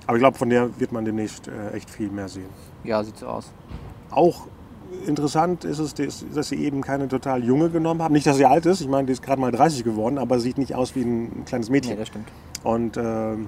Aber 0.07 0.17
ich 0.17 0.21
glaube, 0.21 0.37
von 0.37 0.49
der 0.49 0.79
wird 0.79 0.91
man 0.91 1.05
demnächst 1.05 1.47
äh, 1.47 1.71
echt 1.71 1.89
viel 1.89 2.09
mehr 2.09 2.27
sehen. 2.27 2.49
Ja, 2.83 3.03
sieht 3.03 3.17
so 3.17 3.27
aus. 3.27 3.51
Auch 4.11 4.47
interessant 5.07 5.63
ist 5.63 5.79
es, 5.79 5.93
dass 6.33 6.49
sie 6.49 6.57
eben 6.57 6.81
keine 6.81 7.07
total 7.07 7.43
junge 7.43 7.69
genommen 7.69 8.01
haben. 8.01 8.13
Nicht, 8.13 8.27
dass 8.27 8.37
sie 8.37 8.45
alt 8.45 8.65
ist, 8.65 8.81
ich 8.81 8.87
meine, 8.87 9.07
die 9.07 9.13
ist 9.13 9.23
gerade 9.23 9.39
mal 9.41 9.51
30 9.51 9.83
geworden, 9.83 10.17
aber 10.17 10.39
sieht 10.39 10.57
nicht 10.57 10.75
aus 10.75 10.95
wie 10.95 11.01
ein 11.01 11.45
kleines 11.45 11.69
Nee, 11.69 11.77
Mädchen. 11.77 11.97
das 11.97 12.09
stimmt. 12.09 12.27
Und 12.63 12.97
ähm, 12.97 13.47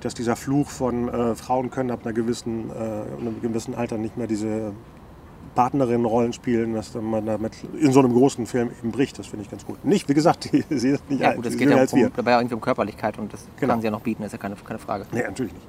dass 0.00 0.14
dieser 0.14 0.36
Fluch 0.36 0.68
von 0.68 1.08
äh, 1.08 1.34
Frauen 1.34 1.70
können 1.70 1.90
ab 1.90 2.00
einer 2.04 2.12
gewissen, 2.12 2.70
äh, 2.70 2.74
einem 3.20 3.40
gewissen 3.40 3.74
Alter 3.74 3.98
nicht 3.98 4.16
mehr 4.16 4.26
diese 4.26 4.72
Partnerinnenrollen 5.56 6.32
spielen, 6.32 6.74
dass 6.74 6.94
man 6.94 7.26
damit 7.26 7.54
in 7.80 7.90
so 7.90 7.98
einem 7.98 8.12
großen 8.12 8.46
Film 8.46 8.70
eben 8.80 8.92
bricht. 8.92 9.18
Das 9.18 9.26
finde 9.26 9.44
ich 9.44 9.50
ganz 9.50 9.66
gut. 9.66 9.84
Nicht, 9.84 10.08
wie 10.08 10.14
gesagt, 10.14 10.44
die, 10.52 10.62
sie 10.70 10.90
ist 10.90 11.10
nicht 11.10 11.20
Ja, 11.20 11.34
gut, 11.34 11.46
es 11.46 11.56
geht 11.56 11.68
ja 11.68 11.82
um, 11.82 12.12
dabei 12.14 12.34
irgendwie 12.34 12.54
um 12.54 12.60
Körperlichkeit 12.60 13.18
und 13.18 13.32
das 13.32 13.44
Genau. 13.58 13.72
kann 13.72 13.80
sie 13.80 13.86
ja 13.86 13.90
noch 13.90 14.02
bieten, 14.02 14.22
ist 14.22 14.30
ja 14.32 14.38
keine, 14.38 14.54
keine 14.54 14.78
Frage. 14.78 15.06
Nee, 15.10 15.22
natürlich 15.22 15.52
nicht. 15.52 15.66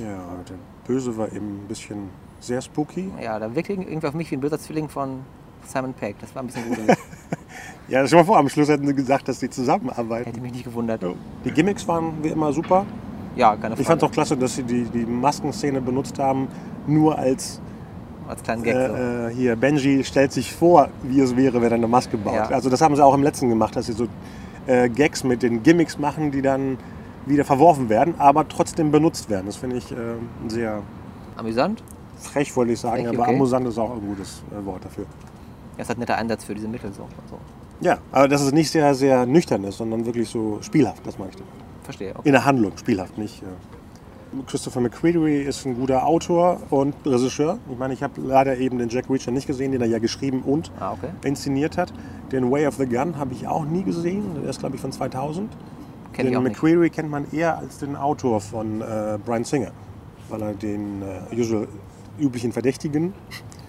Ja, 0.00 0.18
der 0.48 0.56
Böse 0.86 1.16
war 1.16 1.26
eben 1.32 1.64
ein 1.64 1.66
bisschen 1.66 2.10
sehr 2.38 2.60
spooky. 2.60 3.10
Ja, 3.20 3.38
da 3.38 3.52
wirkt 3.52 3.70
irgendwie 3.70 4.06
auf 4.06 4.14
mich 4.14 4.30
wie 4.30 4.36
ein 4.36 4.40
böser 4.40 4.58
Zwilling 4.58 4.88
von 4.88 5.20
Simon 5.66 5.94
Pegg. 5.94 6.16
Das 6.20 6.34
war 6.34 6.42
ein 6.42 6.46
bisschen 6.46 6.66
gruselig. 6.68 6.96
Ja, 7.88 8.06
stell 8.06 8.18
dir 8.18 8.22
mal 8.22 8.26
vor, 8.26 8.38
am 8.38 8.48
Schluss 8.48 8.68
hätten 8.68 8.86
sie 8.86 8.94
gesagt, 8.94 9.26
dass 9.26 9.40
sie 9.40 9.50
zusammenarbeiten. 9.50 10.26
Hätte 10.26 10.40
mich 10.40 10.52
nicht 10.52 10.64
gewundert. 10.64 11.02
Die 11.44 11.50
Gimmicks 11.50 11.86
waren 11.88 12.22
wie 12.22 12.28
immer 12.28 12.52
super. 12.52 12.86
Ja, 13.34 13.56
keine 13.56 13.74
Frage. 13.74 13.80
Ich 13.80 13.86
fand 13.88 14.00
es 14.02 14.08
auch 14.08 14.12
klasse, 14.12 14.36
dass 14.36 14.54
sie 14.54 14.62
die, 14.62 14.84
die 14.84 15.04
Maskenszene 15.04 15.80
benutzt 15.80 16.16
haben, 16.20 16.46
nur 16.86 17.18
als 17.18 17.60
Als 18.30 18.42
kleinen 18.44 18.62
Gag 18.62 18.74
so. 18.74 18.94
äh, 18.94 19.26
äh, 19.26 19.34
hier 19.34 19.56
Benji 19.56 20.04
stellt 20.04 20.32
sich 20.32 20.54
vor, 20.54 20.88
wie 21.02 21.20
es 21.20 21.36
wäre, 21.36 21.60
wenn 21.60 21.72
er 21.72 21.74
eine 21.74 21.88
Maske 21.88 22.16
baut. 22.16 22.34
Ja. 22.34 22.44
Also 22.50 22.70
das 22.70 22.80
haben 22.80 22.94
sie 22.94 23.04
auch 23.04 23.14
im 23.14 23.24
letzten 23.24 23.48
gemacht, 23.48 23.74
dass 23.74 23.86
sie 23.86 23.92
so 23.92 24.06
äh, 24.66 24.88
Gags 24.88 25.24
mit 25.24 25.42
den 25.42 25.64
Gimmicks 25.64 25.98
machen, 25.98 26.30
die 26.30 26.40
dann 26.40 26.78
wieder 27.26 27.44
verworfen 27.44 27.88
werden, 27.88 28.14
aber 28.18 28.48
trotzdem 28.48 28.92
benutzt 28.92 29.28
werden. 29.30 29.46
Das 29.46 29.56
finde 29.56 29.76
ich 29.76 29.90
äh, 29.90 29.96
sehr 30.46 30.82
Amüsant. 31.36 31.82
frech, 32.18 32.54
wollte 32.56 32.72
ich 32.72 32.80
sagen, 32.80 33.04
Frech, 33.04 33.14
aber 33.14 33.24
okay. 33.24 33.34
amüsant 33.34 33.66
ist 33.66 33.78
auch 33.78 33.94
ein 33.94 34.00
gutes 34.00 34.42
äh, 34.50 34.64
Wort 34.64 34.84
dafür. 34.84 35.06
Das 35.76 35.88
hat 35.88 35.96
ein 35.96 36.00
netter 36.00 36.16
Einsatz 36.16 36.44
für 36.44 36.54
diese 36.54 36.68
Mittel 36.68 36.92
so. 36.92 37.08
so. 37.28 37.38
Ja, 37.80 37.98
aber 38.12 38.28
dass 38.28 38.42
es 38.42 38.52
nicht 38.52 38.70
sehr, 38.70 38.94
sehr 38.94 39.26
nüchtern 39.26 39.64
ist, 39.64 39.78
sondern 39.78 40.06
wirklich 40.06 40.28
so 40.28 40.58
spielhaft, 40.62 41.04
das 41.06 41.18
meine 41.18 41.30
ich. 41.30 41.36
damit. 41.36 41.52
Verstehe. 41.82 42.10
Okay. 42.10 42.28
In 42.28 42.32
der 42.32 42.44
Handlung, 42.44 42.72
spielhaft, 42.76 43.18
nicht. 43.18 43.42
Christopher 44.46 44.80
McQuarrie 44.80 45.38
ist 45.42 45.66
ein 45.66 45.74
guter 45.74 46.06
Autor 46.06 46.60
und 46.70 46.94
Regisseur. 47.04 47.58
Ich 47.70 47.78
meine, 47.78 47.94
ich 47.94 48.02
habe 48.02 48.20
leider 48.20 48.56
eben 48.58 48.78
den 48.78 48.88
Jack 48.88 49.10
Reacher 49.10 49.32
nicht 49.32 49.46
gesehen, 49.46 49.72
den 49.72 49.80
er 49.80 49.88
ja 49.88 49.98
geschrieben 49.98 50.42
und 50.42 50.70
Ah, 50.78 50.92
okay. 50.92 51.08
inszeniert 51.24 51.76
hat. 51.76 51.92
Den 52.30 52.50
Way 52.50 52.66
of 52.68 52.76
the 52.76 52.86
Gun 52.86 53.18
habe 53.18 53.32
ich 53.34 53.48
auch 53.48 53.64
nie 53.64 53.82
gesehen. 53.82 54.22
Der 54.40 54.48
ist, 54.50 54.60
glaube 54.60 54.76
ich, 54.76 54.80
von 54.80 54.92
2000. 54.92 55.50
Kenn 56.12 56.26
den 56.26 56.42
nicht. 56.42 56.52
McQuarrie 56.62 56.90
kennt 56.90 57.10
man 57.10 57.26
eher 57.32 57.58
als 57.58 57.78
den 57.78 57.96
Autor 57.96 58.40
von 58.40 58.80
äh, 58.80 59.18
Brian 59.24 59.44
Singer, 59.44 59.72
weil 60.28 60.42
er 60.42 60.54
den 60.54 61.02
äh, 61.02 61.36
usual, 61.36 61.66
üblichen 62.18 62.52
Verdächtigen 62.52 63.12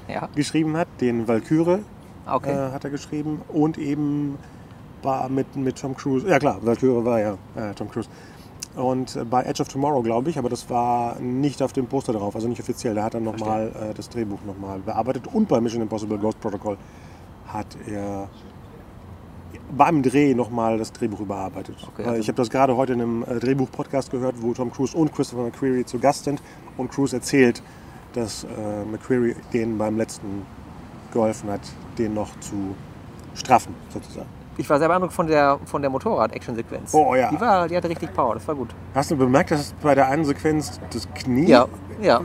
Ja, 0.07 0.29
geschrieben 0.35 0.77
hat. 0.77 0.87
Den 0.99 1.27
Valkyrie 1.27 1.79
Ah, 2.25 2.35
okay. 2.35 2.51
äh, 2.51 2.71
hat 2.71 2.83
er 2.83 2.91
geschrieben 2.91 3.41
und 3.49 3.79
eben 3.79 4.37
war 5.01 5.27
mit, 5.29 5.55
mit 5.55 5.79
Tom 5.81 5.95
Cruise. 5.97 6.27
Ja 6.27 6.37
klar, 6.37 6.59
Valkyrie 6.61 7.03
war 7.03 7.19
ja 7.19 7.33
äh, 7.55 7.73
Tom 7.73 7.89
Cruise. 7.89 8.07
Und 8.75 9.15
äh, 9.15 9.25
bei 9.25 9.43
Edge 9.43 9.61
of 9.61 9.67
Tomorrow, 9.67 10.01
glaube 10.01 10.29
ich, 10.29 10.37
aber 10.37 10.49
das 10.49 10.69
war 10.69 11.19
nicht 11.19 11.61
auf 11.61 11.73
dem 11.73 11.87
Poster 11.87 12.13
drauf, 12.13 12.35
also 12.35 12.47
nicht 12.47 12.61
offiziell. 12.61 12.95
Da 12.95 13.03
hat 13.03 13.13
er 13.13 13.19
nochmal 13.19 13.71
äh, 13.91 13.93
das 13.93 14.09
Drehbuch 14.09 14.39
nochmal 14.45 14.79
bearbeitet. 14.79 15.27
Und 15.27 15.47
bei 15.49 15.59
Mission 15.59 15.81
Impossible 15.81 16.17
Ghost 16.17 16.39
Protocol 16.39 16.77
hat 17.47 17.67
er 17.87 18.29
beim 19.75 20.01
Dreh 20.03 20.33
nochmal 20.33 20.77
das 20.77 20.91
Drehbuch 20.93 21.19
überarbeitet. 21.19 21.75
Okay, 21.93 22.03
Äh, 22.03 22.05
also- 22.07 22.19
ich 22.21 22.27
habe 22.27 22.37
das 22.37 22.49
gerade 22.49 22.75
heute 22.77 22.93
in 22.93 23.01
einem 23.01 23.23
äh, 23.23 23.39
Drehbuch-Podcast 23.39 24.11
gehört, 24.11 24.35
wo 24.41 24.53
Tom 24.53 24.71
Cruise 24.71 24.95
und 24.95 25.13
Christopher 25.13 25.43
McQuarrie 25.43 25.85
zu 25.85 25.99
Gast 25.99 26.23
sind. 26.25 26.41
Und 26.77 26.91
Cruise 26.91 27.15
erzählt, 27.15 27.61
dass 28.13 28.43
äh, 28.45 28.47
McQuarrie 28.89 29.35
denen 29.53 29.77
beim 29.77 29.97
letzten 29.97 30.43
geholfen 31.13 31.49
hat, 31.49 31.61
den 31.97 32.13
noch 32.13 32.29
zu 32.39 32.73
straffen, 33.33 33.75
sozusagen. 33.93 34.29
Ich 34.57 34.69
war 34.69 34.77
sehr 34.79 34.87
beeindruckt 34.87 35.13
von 35.13 35.27
der, 35.27 35.59
von 35.65 35.81
der 35.81 35.89
Motorrad-Action-Sequenz. 35.89 36.93
Oh, 36.93 37.15
ja. 37.15 37.29
Die, 37.31 37.39
war, 37.39 37.67
die 37.67 37.75
hatte 37.77 37.89
richtig 37.89 38.13
Power, 38.13 38.33
das 38.35 38.47
war 38.47 38.55
gut. 38.55 38.69
Hast 38.93 39.09
du 39.11 39.15
bemerkt, 39.15 39.51
dass 39.51 39.73
bei 39.81 39.95
der 39.95 40.07
einen 40.07 40.25
Sequenz 40.25 40.79
das 40.93 41.07
Knie, 41.13 41.47
Ja, 41.47 41.67
ja. 42.01 42.21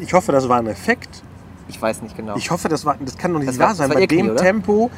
ich 0.00 0.12
hoffe, 0.12 0.30
das 0.32 0.48
war 0.48 0.58
ein 0.58 0.66
Effekt. 0.66 1.22
Ich 1.68 1.80
weiß 1.80 2.02
nicht 2.02 2.16
genau. 2.16 2.36
Ich 2.36 2.50
hoffe, 2.50 2.68
das, 2.68 2.84
war, 2.84 2.96
das 3.00 3.16
kann 3.16 3.32
doch 3.32 3.38
nicht 3.38 3.48
Das 3.48 3.58
war- 3.58 3.68
wahr 3.68 3.74
sein. 3.74 3.88
war 3.88 3.94
Bei 3.96 4.02
ihr 4.02 4.06
Knie, 4.08 4.18
dem 4.18 4.30
oder? 4.30 4.36
Tempo 4.36 4.90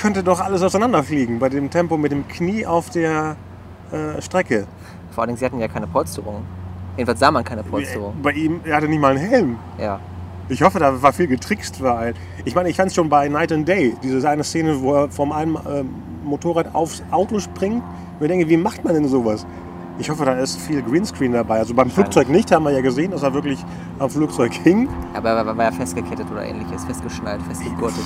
könnte 0.00 0.22
doch 0.22 0.40
alles 0.40 0.62
auseinanderfliegen. 0.62 1.38
Bei 1.38 1.48
dem 1.48 1.70
Tempo 1.70 1.96
mit 1.96 2.10
dem 2.10 2.26
Knie 2.26 2.66
auf 2.66 2.90
der 2.90 3.36
äh, 3.92 4.20
Strecke. 4.20 4.66
Vor 5.12 5.24
allem, 5.24 5.36
sie 5.36 5.44
hatten 5.44 5.60
ja 5.60 5.68
keine 5.68 5.86
Polsterung. 5.86 6.42
Jedenfalls 6.96 7.20
sah 7.20 7.30
man 7.30 7.44
keine 7.44 7.62
Polsterung. 7.62 8.14
Bei 8.22 8.32
ihm, 8.32 8.60
er 8.64 8.76
hatte 8.76 8.88
nicht 8.88 9.00
mal 9.00 9.16
einen 9.16 9.18
Helm. 9.28 9.58
Ja. 9.78 10.00
Ich 10.50 10.62
hoffe, 10.62 10.80
da 10.80 11.00
war 11.00 11.12
viel 11.12 11.28
getrickst. 11.28 11.80
Weil 11.82 12.14
ich 12.44 12.54
meine, 12.54 12.68
ich 12.68 12.76
fand 12.76 12.88
es 12.88 12.94
schon 12.94 13.08
bei 13.08 13.28
Night 13.28 13.52
and 13.52 13.66
Day, 13.66 13.96
diese 14.02 14.28
eine 14.28 14.44
Szene, 14.44 14.82
wo 14.82 14.94
er 14.94 15.10
vom 15.10 15.32
einen 15.32 15.56
ähm, 15.68 15.94
Motorrad 16.24 16.74
aufs 16.74 17.02
Auto 17.12 17.38
springt. 17.38 17.82
Und 18.18 18.26
ich 18.26 18.28
denke, 18.28 18.48
wie 18.48 18.56
macht 18.56 18.84
man 18.84 18.94
denn 18.94 19.08
sowas? 19.08 19.46
Ich 19.98 20.10
hoffe, 20.10 20.24
da 20.24 20.32
ist 20.32 20.58
viel 20.60 20.82
Greenscreen 20.82 21.32
dabei. 21.32 21.58
Also 21.58 21.74
beim 21.74 21.90
Flugzeug 21.90 22.28
nicht, 22.28 22.50
haben 22.50 22.64
wir 22.64 22.72
ja 22.72 22.80
gesehen, 22.80 23.12
dass 23.12 23.22
er 23.22 23.32
wirklich 23.32 23.64
am 23.98 24.10
Flugzeug 24.10 24.52
hing. 24.52 24.88
Aber 25.14 25.30
er 25.30 25.46
war, 25.46 25.64
ja 25.64 25.70
festgekettet 25.70 26.26
oder 26.30 26.42
ähnliches, 26.44 26.84
festgeschnallt, 26.84 27.42
festgegurtet. 27.42 28.02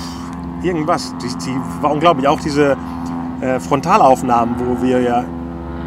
Irgendwas. 0.61 1.15
Die, 1.21 1.27
die 1.45 1.57
war 1.81 1.91
unglaublich. 1.91 2.27
Auch 2.27 2.39
diese 2.39 2.77
äh, 3.41 3.59
Frontalaufnahmen, 3.59 4.55
wo 4.59 4.85
wir 4.85 5.01
ja 5.01 5.25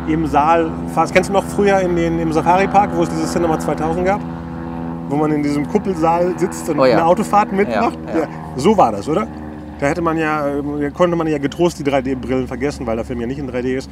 im 0.09 0.27
Saal 0.27 0.71
fast. 0.95 1.15
Kennst 1.15 1.29
du 1.29 1.35
noch 1.35 1.45
früher 1.45 1.79
in 1.81 1.95
den, 1.95 2.19
im 2.19 2.33
Safari-Park, 2.33 2.91
wo 2.97 3.03
es 3.03 3.11
dieses 3.11 3.33
Cinema 3.33 3.59
2000 3.59 4.05
gab? 4.05 4.21
Wo 5.09 5.17
man 5.17 5.33
in 5.33 5.43
diesem 5.43 5.67
Kuppelsaal 5.69 6.39
sitzt 6.39 6.69
und 6.69 6.79
Oh 6.79 6.85
ja. 6.85 6.93
eine 6.99 7.07
Autofahrt 7.07 7.53
mitmacht? 7.53 7.99
Ja, 8.15 8.21
ja. 8.21 8.29
so 8.57 8.77
war 8.77 8.93
das, 8.93 9.09
oder? 9.09 9.27
Da 9.81 9.87
hätte 9.87 10.03
man 10.03 10.17
ja, 10.19 10.47
äh, 10.49 10.91
konnte 10.91 11.17
man 11.17 11.27
ja 11.29 11.39
getrost 11.39 11.79
die 11.79 11.85
3D-Brillen 11.85 12.47
vergessen, 12.49 12.87
weil 12.87 12.97
der 12.97 13.05
Film 13.05 13.21
ja 13.21 13.27
nicht 13.27 13.39
in 13.39 13.49
3D 13.49 13.77
ist. 13.77 13.91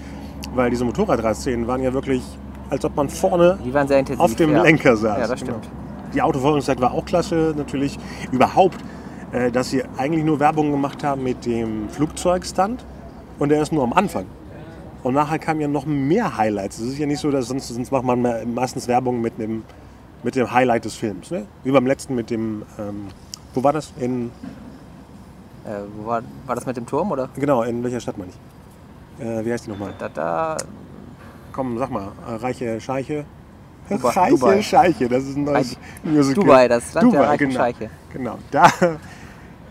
Weil 0.54 0.70
diese 0.70 0.84
Motorradradszenen 0.84 1.66
waren 1.66 1.82
ja 1.82 1.92
wirklich 1.92 2.22
als 2.70 2.84
ob 2.84 2.96
man 2.96 3.08
vorne 3.08 3.58
intensiv. 3.64 4.18
auf 4.18 4.34
dem. 4.34 4.52
Lenker 4.54 4.96
saß. 4.96 5.18
Ja, 5.18 5.26
das 5.28 5.40
Genau. 5.40 5.58
stimmt. 5.58 5.68
Die 6.14 6.22
Autoverfolgungszeit 6.22 6.80
war 6.80 6.92
auch 6.92 7.04
klasse, 7.04 7.54
natürlich. 7.56 7.98
Überhaupt, 8.32 8.78
äh, 9.32 9.50
dass 9.52 9.70
sie 9.70 9.82
eigentlich 9.96 10.24
nur 10.24 10.40
Werbung 10.40 10.70
gemacht 10.72 11.04
haben 11.04 11.22
mit 11.22 11.46
dem 11.46 11.88
Flugzeugstand 11.88 12.84
und 13.38 13.50
der 13.50 13.62
ist 13.62 13.72
nur 13.72 13.84
am 13.84 13.92
Anfang. 13.92 14.24
Und 15.04 15.14
nachher 15.14 15.38
kamen 15.38 15.60
ja 15.60 15.68
noch 15.68 15.86
mehr 15.86 16.36
Highlights. 16.36 16.78
Es 16.80 16.88
ist 16.88 16.98
ja 16.98 17.06
nicht 17.06 17.20
so, 17.20 17.30
dass 17.30 17.46
sonst, 17.46 17.68
sonst 17.68 17.92
macht 17.92 18.04
man 18.04 18.20
me- 18.20 18.42
meistens 18.52 18.88
Werbung 18.88 19.20
mit 19.20 19.38
dem, 19.38 19.62
mit 20.22 20.34
dem 20.34 20.50
Highlight 20.52 20.84
des 20.84 20.94
Films. 20.94 21.30
Ne? 21.30 21.46
Wie 21.64 21.70
beim 21.70 21.86
letzten 21.86 22.14
mit 22.14 22.30
dem, 22.30 22.62
ähm, 22.78 23.06
wo 23.54 23.62
war 23.62 23.72
das? 23.72 23.92
In, 23.98 24.30
Äh, 25.64 25.80
wo 25.96 26.06
war, 26.06 26.22
war 26.46 26.54
das 26.54 26.64
mit 26.66 26.76
dem 26.76 26.86
Turm 26.86 27.10
oder? 27.10 27.28
genau, 27.34 27.62
in 27.64 27.82
welcher 27.82 28.00
Stadt 28.00 28.16
meine 28.18 28.30
ich? 28.30 29.24
Äh, 29.24 29.44
wie 29.44 29.52
heißt 29.52 29.66
die 29.66 29.70
nochmal? 29.70 29.94
Da, 29.98 30.08
da, 30.08 30.56
Komm, 31.52 31.78
sag 31.78 31.90
mal, 31.90 32.08
äh, 32.28 32.34
reiche 32.34 32.80
Scheiche. 32.80 33.24
Dubai- 33.90 34.16
reiche 34.16 34.30
Dubai. 34.30 34.62
Scheiche, 34.62 35.08
das 35.08 35.24
ist 35.24 35.36
ein 35.36 35.44
neues 35.44 35.56
Reich- 35.70 35.78
Musical. 36.04 36.44
Dubai, 36.44 36.68
das 36.68 36.92
Land 36.94 37.12
der 37.12 37.20
reichen 37.20 37.48
genau. 37.48 37.60
Scheiche. 37.60 37.90
Genau, 38.12 38.38
da, 38.50 38.70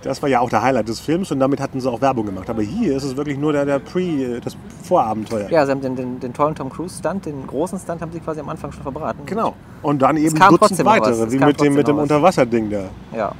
das 0.05 0.21
war 0.21 0.29
ja 0.29 0.39
auch 0.39 0.49
der 0.49 0.61
Highlight 0.61 0.87
des 0.87 0.99
Films 0.99 1.31
und 1.31 1.39
damit 1.39 1.59
hatten 1.59 1.79
sie 1.81 1.89
auch 1.89 1.99
Werbung 1.99 2.27
gemacht. 2.27 2.47
Aber 2.49 2.61
hier 2.61 2.95
ist 2.95 3.03
es 3.03 3.17
wirklich 3.17 3.39
nur 3.39 3.53
der, 3.53 3.65
der 3.65 3.79
Pre, 3.79 4.39
das 4.39 4.55
Vorabenteuer. 4.83 5.49
ja, 5.49 5.65
sie 5.65 5.71
haben 5.71 5.81
den, 5.81 5.95
den, 5.95 6.19
den 6.19 6.31
tollen 6.31 6.53
Tom 6.53 6.69
Cruise 6.69 6.99
Stunt, 6.99 7.25
den 7.25 7.47
großen 7.47 7.79
Stunt, 7.79 8.01
haben 8.01 8.11
sie 8.11 8.19
quasi 8.19 8.39
am 8.39 8.49
Anfang 8.49 8.71
schon 8.71 8.83
verbraten. 8.83 9.25
Genau. 9.25 9.55
Und 9.81 10.03
dann 10.03 10.17
eben 10.17 10.37
Dutzend 10.37 10.85
weitere, 10.85 11.31
wie 11.31 11.39
mit 11.39 11.59
dem, 11.59 11.73
mit 11.73 11.87
dem. 11.87 11.97
Unterwasserding 11.97 12.69
da. 12.69 12.83
Ja. 13.15 13.31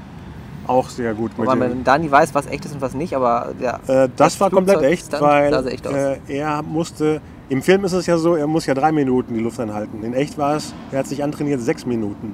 Auch 0.66 0.90
sehr 0.90 1.14
gut. 1.14 1.38
Mit 1.38 1.48
Wobei 1.48 1.54
dem, 1.54 1.60
man 1.60 1.84
da 1.84 1.98
nie 2.00 2.10
weiß, 2.10 2.34
was 2.34 2.48
echt 2.48 2.66
ist 2.66 2.74
und 2.74 2.82
was 2.82 2.96
nicht, 2.96 3.16
aber 3.16 3.54
ja. 3.60 3.80
äh, 3.86 4.10
das 4.16 4.40
war 4.40 4.50
komplett 4.50 4.82
echt, 4.82 5.22
weil 5.22 5.68
echt 5.68 5.86
äh, 5.86 6.18
er 6.28 6.64
musste, 6.64 7.22
im 7.50 7.62
Film 7.62 7.86
ist 7.86 7.94
es 7.94 8.08
ja 8.08 8.18
so, 8.18 8.34
er 8.34 8.48
muss 8.48 8.66
ja 8.66 8.74
drei 8.74 8.92
Minuten 8.92 9.36
die 9.36 9.42
Luft 9.42 9.60
anhalten. 9.60 10.04
In 10.04 10.16
echt 10.16 10.40
war 10.40 10.56
es, 10.56 10.74
er 10.92 11.00
hat 11.00 11.08
sich 11.08 11.24
antrainiert 11.24 11.62
sechs 11.62 11.86
Minuten. 11.86 12.34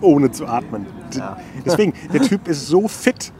Ohne 0.00 0.30
zu 0.30 0.46
atmen. 0.46 0.86
Ja. 1.14 1.36
Deswegen, 1.64 1.92
der 2.12 2.22
Typ 2.22 2.46
ist 2.48 2.66
so 2.66 2.86
fit, 2.88 3.32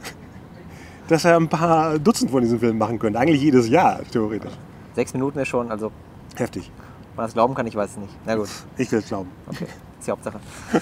dass 1.09 1.25
er 1.25 1.37
ein 1.37 1.49
paar 1.49 1.99
Dutzend 1.99 2.31
von 2.31 2.43
diesen 2.43 2.59
Filmen 2.59 2.79
machen 2.79 2.99
könnte. 2.99 3.19
Eigentlich 3.19 3.41
jedes 3.43 3.69
Jahr, 3.69 4.01
theoretisch. 4.11 4.53
Sechs 4.95 5.13
Minuten 5.15 5.39
ist 5.39 5.49
schon, 5.49 5.71
also, 5.71 5.91
Heftig. 6.37 6.71
ob 7.13 7.17
man 7.17 7.27
das 7.27 7.35
glauben 7.35 7.55
kann, 7.55 7.67
ich 7.67 7.75
weiß 7.77 7.91
es 7.93 7.97
nicht. 7.99 8.13
Na 8.27 8.35
gut, 8.37 8.49
Ich 8.77 8.91
will 8.91 8.99
es 8.99 9.07
glauben. 9.09 9.31
okay. 9.47 9.67
Ist 9.99 10.07
die 10.07 10.11
Hauptsache. 10.11 10.41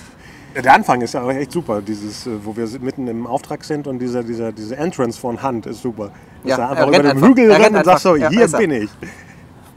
Der 0.62 0.73
Anfang 0.73 1.03
ist 1.03 1.12
ja 1.12 1.21
auch 1.23 1.31
echt 1.31 1.53
super, 1.53 1.83
dieses, 1.83 2.27
äh, 2.27 2.31
wo 2.43 2.57
wir 2.57 2.67
mitten 2.81 3.07
im 3.09 3.27
Auftrag 3.27 3.62
sind 3.62 3.87
und 3.87 3.99
dieser, 3.99 4.23
dieser, 4.23 4.53
diese 4.53 4.75
Entrance 4.77 5.21
von 5.21 5.43
Hand 5.43 5.67
ist 5.67 5.83
super. 5.83 6.11
Dass 6.43 6.51
Ja, 6.51 6.57
er 6.59 6.71
einfach 6.71 6.89
über 6.89 6.97
den 6.99 7.07
einfach. 7.11 7.29
Hügel 7.29 7.53
rennt 7.53 7.77
und 7.77 7.85
sagt 7.85 8.01
so. 8.01 8.17
Ja, 8.17 8.31
hier 8.31 8.51
er. 8.51 8.59
bin 8.59 8.71
ich. 8.71 8.91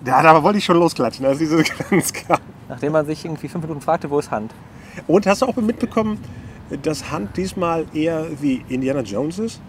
Ja, 0.06 0.24
da 0.24 0.42
wollte 0.42 0.60
ich 0.60 0.64
schon 0.64 0.78
losklatschen, 0.78 1.26
als 1.26 1.38
diese 1.40 1.62
ganz 1.90 2.14
kam. 2.14 2.38
Nachdem 2.70 2.94
man 2.94 3.06
sich 3.06 3.26
irgendwie 3.26 3.50
fünf 3.50 3.64
Minuten 3.66 3.82
fragte, 3.82 4.10
wo 4.10 4.20
ist 4.20 4.32
Hand? 4.32 4.54
Und 5.08 5.26
hast 5.28 5.42
du 5.42 5.46
auch 5.46 5.56
mitbekommen, 5.58 6.20
dass 6.84 7.12
Hand 7.12 7.38
diesmal 7.38 7.86
eher 7.94 8.26
wie 8.42 8.64
Indiana 8.70 9.02
Jones 9.02 9.40
ist? 9.40 9.62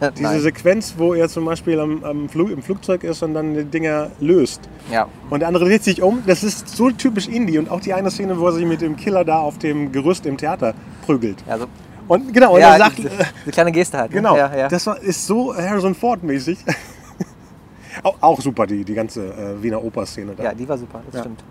Äh, 0.00 0.12
Diese 0.12 0.22
Nein. 0.24 0.40
Sequenz, 0.40 0.94
wo 0.98 1.14
er 1.14 1.28
zum 1.28 1.46
Beispiel 1.46 1.80
am, 1.80 2.04
am 2.04 2.28
Flug, 2.28 2.50
im 2.50 2.62
Flugzeug 2.62 3.02
ist 3.02 3.22
und 3.22 3.32
dann 3.32 3.54
die 3.54 3.64
Dinger 3.64 4.10
löst. 4.20 4.60
Ja, 4.92 5.08
Und 5.30 5.40
der 5.40 5.48
andere 5.48 5.64
dreht 5.64 5.84
sich 5.84 6.02
um. 6.02 6.22
Das 6.26 6.44
ist 6.44 6.68
so 6.68 6.90
typisch 6.90 7.28
Indie. 7.28 7.58
Und 7.58 7.70
auch 7.70 7.80
die 7.80 7.94
eine 7.94 8.10
Szene, 8.10 8.38
wo 8.38 8.46
er 8.46 8.52
sich 8.52 8.66
mit 8.66 8.82
dem 8.82 8.96
Killer 8.96 9.24
da 9.24 9.38
auf 9.38 9.56
dem 9.58 9.92
Gerüst 9.92 10.26
im 10.26 10.36
Theater 10.36 10.74
prügelt. 11.06 11.42
also, 11.48 11.66
Und 12.08 12.30
genau, 12.34 12.54
und 12.56 12.60
ja, 12.60 12.72
er 12.74 12.78
sagt, 12.78 12.98
diese, 12.98 13.08
diese 13.08 13.50
kleine 13.52 13.72
Geste 13.72 13.96
halt. 13.96 14.10
ne? 14.10 14.16
genau, 14.18 14.36
Ja, 14.36 14.54
ja. 14.54 14.68
das 14.68 14.86
war, 14.86 15.00
ist 15.00 15.26
so 15.26 15.56
Harrison 15.56 15.94
Ford-mäßig. 15.94 16.58
auch, 18.02 18.16
auch 18.20 18.40
super, 18.42 18.66
die, 18.66 18.84
die 18.84 18.94
ganze 18.94 19.28
äh, 19.28 19.62
Wiener 19.62 19.82
Oper-Szene 19.82 20.34
da. 20.36 20.44
ja, 20.44 20.54
die 20.54 20.68
war 20.68 20.76
super, 20.76 21.00
das 21.10 21.20
stimmt. 21.20 21.42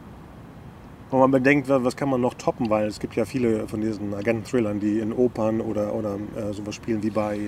Wo 1.16 1.20
man 1.22 1.32
bedenkt, 1.32 1.70
wa- 1.70 1.80
was 1.82 1.96
kann 1.96 2.10
man 2.10 2.20
noch 2.20 2.34
toppen, 2.34 2.70
weil 2.70 2.88
es 2.88 3.00
gibt 3.00 3.16
ja 3.16 3.24
viele 3.24 3.70
von 3.70 3.80
diesen 3.80 4.14
Agenten-Thrillern, 4.14 4.82
die 4.82 5.00
in 5.00 5.14
Opern 5.14 5.62
oder, 5.62 5.94
oder 5.94 6.16
äh, 6.36 6.52
sowas 6.52 6.76
spielen 6.76 7.02
wie 7.04 7.10
bei. 7.10 7.40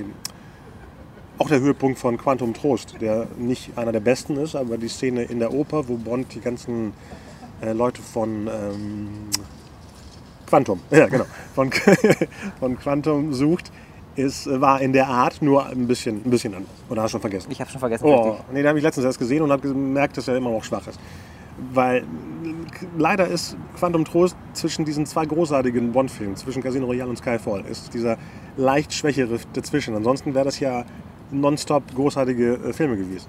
Auch 1.37 1.49
der 1.49 1.59
Höhepunkt 1.59 1.99
von 1.99 2.17
Quantum 2.17 2.53
Trost, 2.53 2.95
der 3.01 3.27
nicht 3.37 3.77
einer 3.77 3.91
der 3.91 3.99
besten 3.99 4.37
ist, 4.37 4.55
aber 4.55 4.77
die 4.77 4.87
Szene 4.87 5.23
in 5.23 5.39
der 5.39 5.53
Oper, 5.53 5.89
wo 5.89 5.95
Bond 5.97 6.33
die 6.33 6.39
ganzen 6.39 6.93
äh, 7.61 7.73
Leute 7.73 8.01
von 8.01 8.47
ähm, 8.47 9.09
Quantum, 10.47 10.79
ja 10.91 11.07
genau, 11.07 11.25
von, 11.53 11.69
von 12.61 12.79
Quantum 12.79 13.33
sucht, 13.33 13.69
ist, 14.15 14.47
war 14.61 14.79
in 14.79 14.93
der 14.93 15.09
Art 15.09 15.41
nur 15.41 15.65
ein 15.65 15.87
bisschen, 15.87 16.21
ein 16.25 16.29
bisschen 16.29 16.55
anders. 16.55 16.71
Oder 16.89 17.01
hast 17.01 17.09
du 17.09 17.15
schon 17.15 17.21
vergessen? 17.21 17.51
Ich 17.51 17.59
habe 17.59 17.69
schon 17.69 17.81
vergessen, 17.81 18.05
Oh, 18.05 18.29
richtig. 18.29 18.45
nee, 18.53 18.63
da 18.63 18.69
habe 18.69 18.79
ich 18.79 18.83
letztens 18.85 19.05
erst 19.05 19.19
gesehen 19.19 19.41
und 19.41 19.51
habe 19.51 19.67
gemerkt, 19.67 20.15
dass 20.15 20.29
er 20.29 20.37
immer 20.37 20.51
noch 20.51 20.63
schwach 20.63 20.87
ist. 20.87 20.97
Weil 21.73 22.03
leider 22.97 23.27
ist 23.27 23.55
Quantum 23.77 24.05
Trost 24.05 24.35
zwischen 24.53 24.85
diesen 24.85 25.05
zwei 25.05 25.25
großartigen 25.25 25.91
Bond-Filmen, 25.91 26.35
zwischen 26.35 26.61
Casino 26.63 26.85
Royale 26.85 27.09
und 27.09 27.17
Skyfall, 27.17 27.63
ist 27.69 27.93
dieser 27.93 28.17
leicht 28.57 28.93
schwächere 28.93 29.39
dazwischen. 29.53 29.95
Ansonsten 29.95 30.33
wäre 30.33 30.45
das 30.45 30.59
ja 30.59 30.85
nonstop 31.31 31.83
großartige 31.95 32.53
äh, 32.55 32.73
Filme 32.73 32.97
gewesen. 32.97 33.27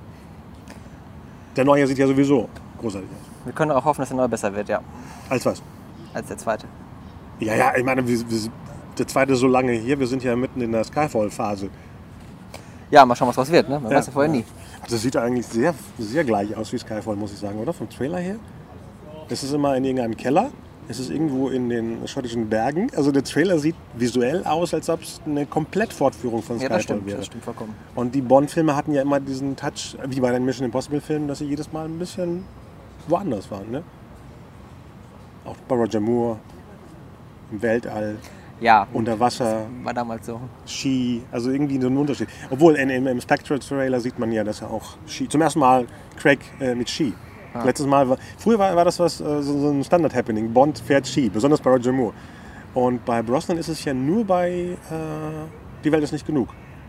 Der 1.56 1.64
neue 1.64 1.86
sieht 1.86 1.98
ja 1.98 2.06
sowieso 2.06 2.48
großartig 2.80 3.08
aus. 3.10 3.46
Wir 3.46 3.52
können 3.52 3.70
auch 3.72 3.84
hoffen, 3.84 4.00
dass 4.02 4.08
der 4.08 4.16
neue 4.16 4.28
besser 4.28 4.54
wird, 4.54 4.68
ja, 4.68 4.80
Als 5.28 5.44
was? 5.46 5.62
als 6.14 6.26
der 6.28 6.38
zweite. 6.38 6.66
Ja, 7.40 7.54
ja, 7.54 7.76
ich 7.76 7.84
meine, 7.84 8.06
wir, 8.06 8.18
wir, 8.18 8.38
der 8.98 9.06
zweite 9.06 9.32
ist 9.32 9.40
so 9.40 9.46
lange 9.46 9.72
hier, 9.72 9.98
wir 9.98 10.06
sind 10.06 10.22
ja 10.24 10.34
mitten 10.36 10.60
in 10.60 10.72
der 10.72 10.84
Skyfall-Phase. 10.84 11.68
Ja, 12.90 13.04
mal 13.04 13.14
schauen, 13.14 13.28
was 13.28 13.36
draus 13.36 13.50
wird, 13.52 13.68
ne? 13.68 13.78
Man 13.78 13.90
Ja. 13.92 13.98
weiß 13.98 14.06
ja 14.06 14.12
vorher 14.12 14.30
nie. 14.30 14.44
Also 14.82 14.94
das 14.96 15.02
sieht 15.02 15.16
eigentlich 15.16 15.46
sehr, 15.46 15.74
sehr 15.98 16.24
gleich 16.24 16.56
aus 16.56 16.72
wie 16.72 16.78
Skyfall, 16.78 17.16
muss 17.16 17.32
ich 17.32 17.38
sagen, 17.38 17.58
oder? 17.58 17.72
Vom 17.72 17.88
Trailer 17.90 18.18
her. 18.18 18.36
Es 19.28 19.42
ist 19.42 19.52
immer 19.52 19.76
in 19.76 19.84
irgendeinem 19.84 20.16
Keller. 20.16 20.50
Es 20.90 20.98
ist 20.98 21.10
irgendwo 21.10 21.50
in 21.50 21.68
den 21.68 22.08
schottischen 22.08 22.48
Bergen. 22.48 22.88
Also 22.96 23.12
der 23.12 23.22
Trailer 23.22 23.58
sieht 23.58 23.74
visuell 23.94 24.42
aus, 24.44 24.72
als 24.72 24.88
ob 24.88 25.02
es 25.02 25.20
eine 25.26 25.44
Komplettfortführung 25.44 26.42
von 26.42 26.56
Ja, 26.56 26.60
Skyfall 26.62 26.76
das 26.76 26.82
stimmt, 26.84 27.06
wäre. 27.06 27.16
das 27.18 27.26
stimmt 27.26 27.44
vollkommen. 27.44 27.74
Und 27.94 28.14
die 28.14 28.22
Bond-Filme 28.22 28.74
hatten 28.74 28.94
ja 28.94 29.02
immer 29.02 29.20
diesen 29.20 29.54
Touch, 29.54 29.96
wie 30.06 30.20
bei 30.20 30.32
den 30.32 30.46
Mission 30.46 30.64
Impossible-Filmen, 30.64 31.28
dass 31.28 31.38
sie 31.40 31.44
jedes 31.44 31.70
Mal 31.72 31.84
ein 31.84 31.98
bisschen 31.98 32.44
woanders 33.06 33.50
waren. 33.50 33.70
Ne? 33.70 33.82
Auch 35.44 35.56
bei 35.68 35.76
Roger 35.76 36.00
Moore, 36.00 36.38
im 37.52 37.60
Weltall, 37.60 38.16
Ja, 38.60 38.86
unter 38.94 39.20
Wasser, 39.20 39.66
war 39.82 39.92
damals 39.92 40.24
so. 40.24 40.40
Ski, 40.66 41.22
also 41.30 41.50
irgendwie 41.50 41.78
so 41.78 41.88
ein 41.88 41.96
Unterschied. 41.98 42.28
Obwohl 42.50 42.76
in, 42.76 42.88
im, 42.88 43.06
im 43.06 43.20
Spectre-Trailer 43.20 44.00
sieht 44.00 44.18
man 44.18 44.32
ja, 44.32 44.42
dass 44.42 44.62
er 44.62 44.70
auch 44.70 44.96
Ski, 45.06 45.28
zum 45.28 45.42
ersten 45.42 45.58
Mal 45.60 45.86
Craig 46.16 46.38
äh, 46.60 46.74
mit 46.74 46.88
Ski. 46.88 47.12
Ah. 47.62 47.64
Letztes 47.66 47.86
Mal 47.86 48.08
war, 48.08 48.16
früher 48.38 48.58
war, 48.58 48.74
war 48.76 48.84
das 48.84 48.98
was, 48.98 49.20
äh, 49.20 49.42
so, 49.42 49.58
so 49.58 49.70
ein 49.70 49.84
Standard-Happening. 49.84 50.52
Bond 50.52 50.78
fährt 50.78 51.06
Ski, 51.06 51.28
besonders 51.28 51.60
bei 51.60 51.70
Roger 51.70 51.92
Moore. 51.92 52.12
Und 52.74 53.04
bei 53.04 53.22
Brosnan 53.22 53.58
ist 53.58 53.68
es 53.68 53.84
ja 53.84 53.94
nur 53.94 54.24
bei 54.24 54.50
äh, 54.50 54.76
Die 55.84 55.90
Welt 55.92 56.02
ist 56.04 56.12
nicht 56.12 56.26
genug. 56.26 56.48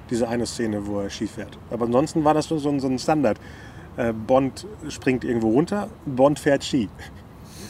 Diese 0.09 0.27
eine 0.27 0.45
Szene, 0.45 0.85
wo 0.85 0.99
er 1.01 1.09
Ski 1.09 1.27
fährt. 1.27 1.57
Aber 1.71 1.85
ansonsten 1.85 2.23
war 2.23 2.33
das 2.33 2.45
so, 2.47 2.57
so, 2.57 2.69
ein- 2.69 2.79
so 2.79 2.87
ein 2.87 2.97
Standard. 2.99 3.39
Äh, 3.97 4.13
Bond 4.13 4.65
springt 4.89 5.23
irgendwo 5.23 5.49
runter, 5.49 5.87
Bond 6.05 6.39
fährt 6.39 6.63
Ski. 6.63 6.89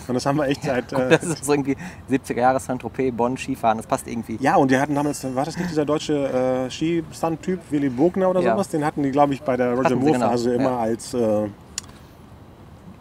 Und 0.07 0.15
das 0.15 0.25
haben 0.25 0.37
wir 0.37 0.47
echt 0.47 0.63
seit. 0.63 0.91
Äh, 0.91 1.09
Das 1.09 1.23
ist 1.23 1.45
so 1.45 1.53
irgendwie 1.53 1.77
70er 2.09 2.39
Jahre 2.39 2.59
Saint-Tropez, 2.59 3.13
Bonn, 3.15 3.37
Skifahren, 3.37 3.77
das 3.77 3.85
passt 3.85 4.07
irgendwie. 4.07 4.37
ja, 4.41 4.55
und 4.55 4.71
die 4.71 4.77
hatten 4.79 4.95
damals, 4.95 5.23
war 5.35 5.45
das 5.45 5.55
nicht 5.57 5.69
dieser 5.69 5.85
deutsche 5.85 6.65
äh, 6.65 6.69
Skistunt-Typ, 6.71 7.59
Willy 7.69 7.89
Bogner 7.89 8.29
oder 8.29 8.41
Ja. 8.41 8.53
sowas? 8.53 8.69
Den 8.69 8.83
hatten 8.83 9.03
die, 9.03 9.11
glaube 9.11 9.33
ich, 9.35 9.41
bei 9.43 9.55
der 9.55 9.73
Roger 9.75 9.95
Moore-Phase 9.95 10.51
genau, 10.53 10.61
immer 10.61 10.71
ja. 10.77 10.79
als 10.79 11.13
äh, 11.13 11.47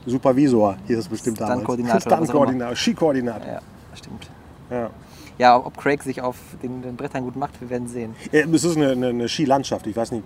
Supervisor, 0.08 0.76
hier 0.86 0.98
ist 0.98 1.04
es 1.04 1.08
bestimmt 1.08 1.40
damals. 1.40 1.54
Stunt-Koordinator 1.54 2.00
Stunt-Koordinator, 2.16 2.76
Skikoordinator. 2.76 3.46
Ja, 3.46 3.60
stimmt. 3.94 4.30
Ja. 4.70 4.90
Ja, 5.38 5.56
ob 5.56 5.76
Craig 5.76 6.02
sich 6.02 6.20
auf 6.20 6.36
den, 6.62 6.82
den 6.82 6.96
Brettern 6.96 7.22
gut 7.22 7.36
macht, 7.36 7.60
wir 7.60 7.70
werden 7.70 7.86
sehen. 7.86 8.16
Es 8.32 8.64
ist 8.64 8.76
eine, 8.76 8.90
eine, 8.90 9.08
eine 9.08 9.28
Skilandschaft, 9.28 9.86
ich 9.86 9.96
weiß 9.96 10.10
nicht, 10.10 10.24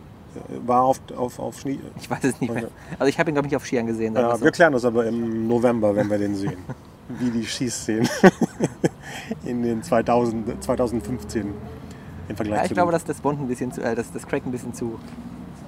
war 0.65 0.83
auf, 0.83 1.01
auf, 1.17 1.39
auf 1.39 1.61
Schnee. 1.61 1.79
Ich 2.01 2.11
weiß 2.11 2.25
es 2.25 2.41
nicht 2.41 2.53
mehr. 2.53 2.69
Also 2.99 3.09
ich 3.09 3.19
habe 3.19 3.31
ihn, 3.31 3.35
glaube 3.35 3.47
ich, 3.47 3.53
nicht 3.53 3.57
auf 3.57 3.67
Skiern 3.67 3.87
gesehen. 3.87 4.15
Ja, 4.15 4.37
so. 4.37 4.45
wir 4.45 4.51
klären 4.51 4.73
das 4.73 4.85
aber 4.85 5.07
im 5.07 5.47
November, 5.47 5.95
wenn 5.95 6.11
wir 6.11 6.19
den 6.19 6.35
sehen. 6.35 6.57
Wie 7.19 7.31
die 7.31 7.45
Skiszenen 7.45 8.09
in 9.45 9.63
den 9.63 9.83
2000, 9.83 10.63
2015 10.63 11.53
im 12.29 12.37
Vergleich 12.37 12.59
Ja, 12.59 12.65
ich 12.65 12.73
glaube, 12.73 12.93
dass 12.93 13.05
das 13.05 13.21
Bond 13.21 13.41
ein 13.41 13.49
bisschen 13.49 13.73
zu, 13.73 13.83
äh, 13.83 13.95
dass 13.95 14.11
das 14.13 14.27
Craig 14.27 14.47
ein 14.47 14.53
bisschen 14.53 14.73
zu 14.73 14.99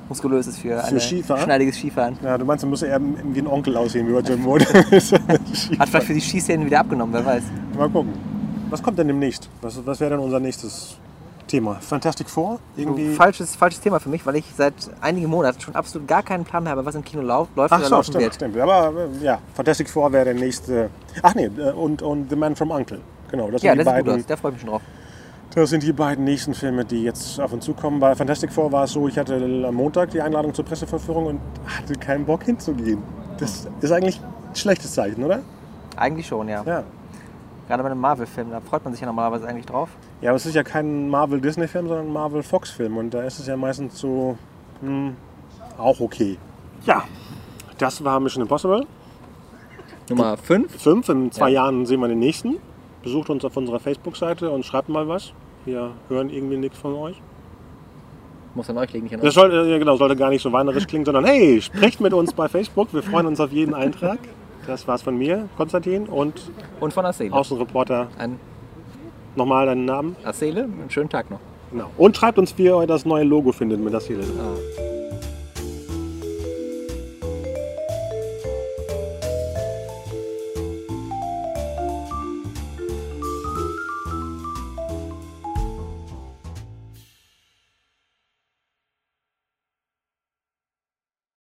muskulös 0.09 0.47
ist 0.47 0.59
für, 0.59 0.79
Für 0.81 1.01
Skifahren? 1.01 1.43
schneidiges 1.43 1.77
Skifahren. 1.77 2.17
Ja, 2.23 2.37
du 2.39 2.45
meinst, 2.45 2.65
er 2.65 2.69
muss 2.71 2.83
eher 2.83 3.01
wie 3.01 3.39
ein 3.41 3.47
Onkel 3.47 3.77
aussehen, 3.77 4.07
wie 4.09 4.13
Roger 4.13 4.37
Moore. 4.37 4.61
Skifahren. 5.01 5.79
Hat 5.79 5.89
vielleicht 5.89 6.07
für 6.07 6.15
die 6.15 6.21
Skiszenen 6.21 6.67
wieder 6.67 6.81
abgenommen, 6.81 7.15
wer 7.15 7.25
weiß. 7.25 7.43
Mal 7.77 7.89
gucken. 7.91 8.13
Was 8.71 8.83
kommt 8.83 8.99
denn 8.99 9.07
demnächst? 9.09 9.49
Was, 9.61 9.85
was 9.87 10.01
wäre 10.01 10.11
denn 10.11 10.21
unser 10.21 10.41
nächstes 10.41 10.97
Thema? 11.47 11.75
Fantastic 11.81 12.29
Four? 12.29 12.59
Irgendwie. 12.77 13.15
Falsches, 13.15 13.55
falsches 13.55 13.81
Thema 13.81 14.01
für 14.01 14.09
mich, 14.09 14.25
weil 14.27 14.37
ich 14.37 14.45
seit 14.57 14.75
einigen 15.01 15.29
Monaten 15.29 15.61
schon 15.61 15.75
absolut 15.75 16.09
gar 16.09 16.23
keinen 16.23 16.45
Plan 16.45 16.65
mehr 16.65 16.73
habe, 16.73 16.85
was 16.85 16.95
im 16.95 17.05
Kino 17.05 17.23
lau 17.23 17.47
läuft 17.55 17.73
Ach 17.73 17.79
oder 17.79 17.89
so, 17.89 17.95
laufen 17.95 18.05
stimmt, 18.07 18.25
wird. 18.25 18.35
stimmt. 18.35 18.57
Aber 18.59 18.93
äh, 19.21 19.25
ja, 19.25 19.39
Fantastic 19.55 19.89
Four 19.89 20.11
wäre 20.13 20.25
der 20.25 20.35
nächste. 20.35 20.91
Ach 21.23 21.35
nee, 21.35 21.45
äh, 21.59 21.71
und, 21.73 22.03
und 22.03 22.31
The 22.31 22.37
Man 22.37 22.57
from 22.57 22.71
Uncle. 22.71 23.01
Genau, 23.31 23.51
das 23.51 23.61
sind, 23.61 23.69
Ja, 23.69 23.73
die 23.75 23.79
das 23.79 23.87
gut 23.87 23.95
beiden, 24.07 24.21
aus, 24.21 24.27
da 24.27 24.37
freue 24.37 24.51
ich 24.53 24.55
mich 24.57 24.61
schon 24.63 24.71
drauf. 24.71 24.83
Das 25.55 25.71
sind 25.71 25.83
die 25.83 25.93
beiden 25.93 26.25
nächsten 26.25 26.55
Filme, 26.55 26.85
die 26.85 27.05
jetzt 27.05 27.41
auf 27.41 27.53
uns 27.53 27.65
zukommen. 27.65 28.01
Bei 28.01 28.15
Fantastic 28.15 28.53
Four 28.53 28.73
war 28.73 28.85
es 28.85 28.93
so, 28.93 29.07
ich 29.07 29.19
hatte 29.19 29.37
am 29.37 29.75
Montag 29.75 30.11
die 30.11 30.21
Einladung 30.21 30.53
zur 30.53 30.65
Presseverführung 30.65 31.27
und 31.27 31.41
hatte 31.67 31.95
keinen 31.95 32.25
Bock 32.25 32.43
hinzugehen. 32.45 33.03
Das 33.39 33.69
ist 33.81 33.93
eigentlich 33.93 34.21
schlechtes 34.55 34.93
Zeichen, 34.95 35.23
oder? 35.23 35.41
Eigentlich 35.97 36.27
schon, 36.27 36.49
ja. 36.49 36.63
Ja. 36.65 36.83
Gerade 37.69 37.83
bei 37.83 37.91
einem 37.91 38.01
Marvel-Film, 38.01 38.51
da 38.51 38.61
freut 38.61 38.85
man 38.85 38.93
sich 38.93 39.01
ja 39.01 39.07
normalerweise 39.07 39.47
eigentlich 39.47 39.67
drauf. 39.67 39.89
Ja, 40.21 40.31
aber 40.31 40.37
es 40.37 40.45
ist 40.45 40.55
ja 40.55 40.63
kein 40.63 41.09
Marvel-Disney-Film, 41.09 41.89
sondern 41.89 42.07
ein 42.07 42.13
Marvel-Fox-Film. 42.13 42.97
Und 42.97 43.15
da 43.15 43.23
ist 43.23 43.39
es 43.39 43.47
ja 43.47 43.57
meistens 43.57 43.99
so 43.99 44.37
hm, 44.81 45.17
auch 45.79 46.01
okay. 46.01 46.37
Ja, 46.85 47.05
das 47.79 48.05
war 48.05 48.21
Mission 48.21 48.43
Impossible. 48.43 48.87
Nummer 50.11 50.37
5. 50.37 50.83
Fünf. 50.83 51.09
In 51.09 51.33
zwei 51.33 51.49
Ja. 51.49 51.63
Jahren 51.63 51.87
sehen 51.87 52.01
wir 52.01 52.09
den 52.09 52.19
nächsten. 52.19 52.57
Besucht 53.03 53.31
uns 53.31 53.45
auf 53.45 53.57
unserer 53.57 53.81
Facebook-Seite 53.81 54.51
und 54.51 54.65
schreibt 54.65 54.89
mal 54.89 55.09
was. 55.09 55.33
Wir 55.65 55.93
hören 56.09 56.31
irgendwie 56.31 56.57
nichts 56.57 56.79
von 56.79 56.95
euch. 56.95 57.21
Muss 58.55 58.71
an 58.71 58.79
euch 58.79 58.93
liegen, 58.93 59.05
nicht 59.05 59.15
an 59.15 59.21
Das 59.21 59.35
sollte, 59.35 59.69
ja, 59.69 59.79
genau, 59.79 59.97
sollte 59.97 60.15
gar 60.15 60.31
nicht 60.31 60.43
so 60.43 60.53
weinerisch 60.53 60.87
klingen, 60.87 61.05
sondern 61.05 61.25
hey, 61.25 61.61
sprecht 61.61 62.01
mit 62.01 62.13
uns 62.13 62.33
bei 62.33 62.49
Facebook. 62.49 62.93
Wir 62.93 63.03
freuen 63.03 63.27
uns 63.27 63.41
auf 63.41 63.51
jeden 63.51 63.75
Eintrag. 63.75 64.19
Das 64.67 64.87
war's 64.87 65.03
von 65.03 65.19
mir, 65.19 65.49
Konstantin, 65.57 66.07
und 66.07 66.51
Und 66.81 66.93
von 66.93 67.05
Assele. 67.05 67.33
Außenreporter. 67.35 68.09
Ein 68.17 68.39
Nochmal 69.37 69.67
deinen 69.67 69.85
Namen. 69.85 70.17
Assele, 70.25 70.65
einen 70.65 70.91
schönen 70.91 71.09
Tag 71.09 71.31
noch. 71.31 71.41
Genau. 71.73 71.91
Und 71.99 72.17
schreibt 72.17 72.39
uns, 72.39 72.57
wie 72.57 72.67
ihr 72.67 72.87
das 72.87 73.05
neue 73.05 73.25
Logo 73.25 73.51
findet 73.51 73.81
mit 73.81 74.01
hier. 74.03 74.19
Ah. 74.21 74.94